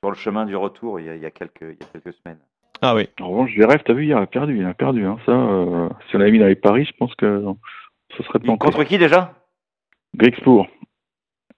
sur 0.04 0.12
le 0.12 0.16
chemin 0.18 0.46
du 0.46 0.56
retour 0.56 1.00
il 1.00 1.06
y 1.06 1.10
a, 1.10 1.16
il 1.16 1.22
y 1.22 1.26
a 1.26 1.32
quelques, 1.32 1.62
il 1.62 1.68
y 1.70 1.84
a 1.84 1.88
quelques 2.00 2.16
semaines. 2.24 2.40
Ah 2.82 2.94
oui, 2.94 3.08
En 3.22 3.30
revanche, 3.30 3.52
Zverev, 3.56 3.82
t'as 3.86 3.94
vu, 3.94 4.06
il 4.06 4.14
a 4.14 4.26
perdu. 4.26 4.58
Il 4.60 4.66
a 4.66 4.74
perdu. 4.74 5.06
Hein. 5.06 5.18
Ça, 5.26 5.32
euh, 5.32 5.90
si 6.10 6.16
on 6.16 6.20
l'avait 6.20 6.32
mis 6.32 6.40
dans 6.40 6.46
les 6.48 6.56
paris, 6.56 6.86
je 6.86 6.92
pense 6.98 7.16
que 7.16 7.44
ce 8.18 8.24
serait 8.24 8.40
pas 8.40 8.58
contre 8.58 8.84
qui 8.84 8.98
déjà? 8.98 9.34
Grexpoor. 10.16 10.68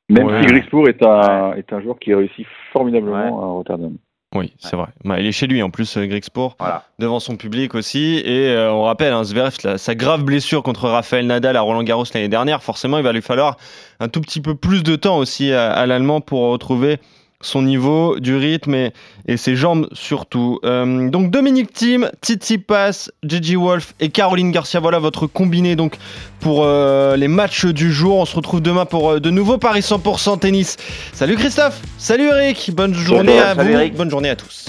Même 0.09 0.27
Ouais. 0.27 0.41
si 0.41 0.47
Grexpoor 0.47 0.87
est 0.87 1.03
un, 1.03 1.53
est 1.55 1.73
un 1.73 1.81
joueur 1.81 1.97
qui 1.99 2.13
réussit 2.13 2.45
formidablement 2.71 3.41
à 3.41 3.45
Rotterdam. 3.47 3.97
Oui, 4.37 4.53
c'est 4.59 4.75
vrai. 4.75 4.87
Bah, 5.03 5.19
il 5.19 5.25
est 5.25 5.31
chez 5.31 5.47
lui 5.47 5.61
en 5.63 5.69
plus, 5.69 5.97
euh, 5.97 6.05
Greg 6.05 6.23
Sport, 6.23 6.55
Voilà. 6.59 6.83
devant 6.99 7.19
son 7.19 7.35
public 7.35 7.75
aussi. 7.75 8.21
Et 8.23 8.47
euh, 8.49 8.71
on 8.71 8.83
rappelle, 8.83 9.13
hein, 9.13 9.23
Zverev, 9.23 9.55
sa 9.77 9.95
grave 9.95 10.23
blessure 10.23 10.63
contre 10.63 10.87
Rafael 10.89 11.25
Nadal 11.25 11.55
à 11.57 11.61
Roland 11.61 11.83
Garros 11.83 12.05
l'année 12.13 12.27
dernière, 12.29 12.63
forcément, 12.63 12.97
il 12.97 13.03
va 13.03 13.11
lui 13.11 13.21
falloir 13.21 13.57
un 13.99 14.07
tout 14.07 14.21
petit 14.21 14.41
peu 14.41 14.55
plus 14.55 14.83
de 14.83 14.95
temps 14.95 15.17
aussi 15.17 15.51
à, 15.51 15.71
à 15.71 15.85
l'Allemand 15.85 16.21
pour 16.21 16.49
retrouver 16.51 16.99
son 17.41 17.61
niveau, 17.61 18.19
du 18.19 18.35
rythme 18.35 18.73
et, 18.73 18.93
et 19.27 19.37
ses 19.37 19.55
jambes 19.55 19.87
surtout. 19.93 20.59
Euh, 20.63 21.09
donc 21.09 21.29
Dominique 21.29 21.71
Thiem, 21.71 22.09
Titi 22.21 22.57
Pass, 22.57 23.11
Gigi 23.23 23.55
Wolf 23.55 23.93
et 23.99 24.09
Caroline 24.09 24.51
Garcia, 24.51 24.79
voilà 24.79 24.99
votre 24.99 25.27
combiné 25.27 25.75
donc 25.75 25.97
pour 26.39 26.63
euh, 26.63 27.15
les 27.15 27.27
matchs 27.27 27.65
du 27.65 27.91
jour. 27.91 28.17
On 28.17 28.25
se 28.25 28.35
retrouve 28.35 28.61
demain 28.61 28.85
pour 28.85 29.11
euh, 29.11 29.19
de 29.19 29.29
nouveaux 29.29 29.57
Paris 29.57 29.81
100% 29.81 30.39
tennis. 30.39 30.77
Salut 31.13 31.35
Christophe, 31.35 31.79
salut 31.97 32.25
Eric, 32.25 32.71
bonne 32.73 32.93
journée 32.93 33.39
à 33.39 33.53
vous, 33.53 33.69
Eric. 33.69 33.95
bonne 33.95 34.09
journée 34.09 34.29
à 34.29 34.35
tous. 34.35 34.65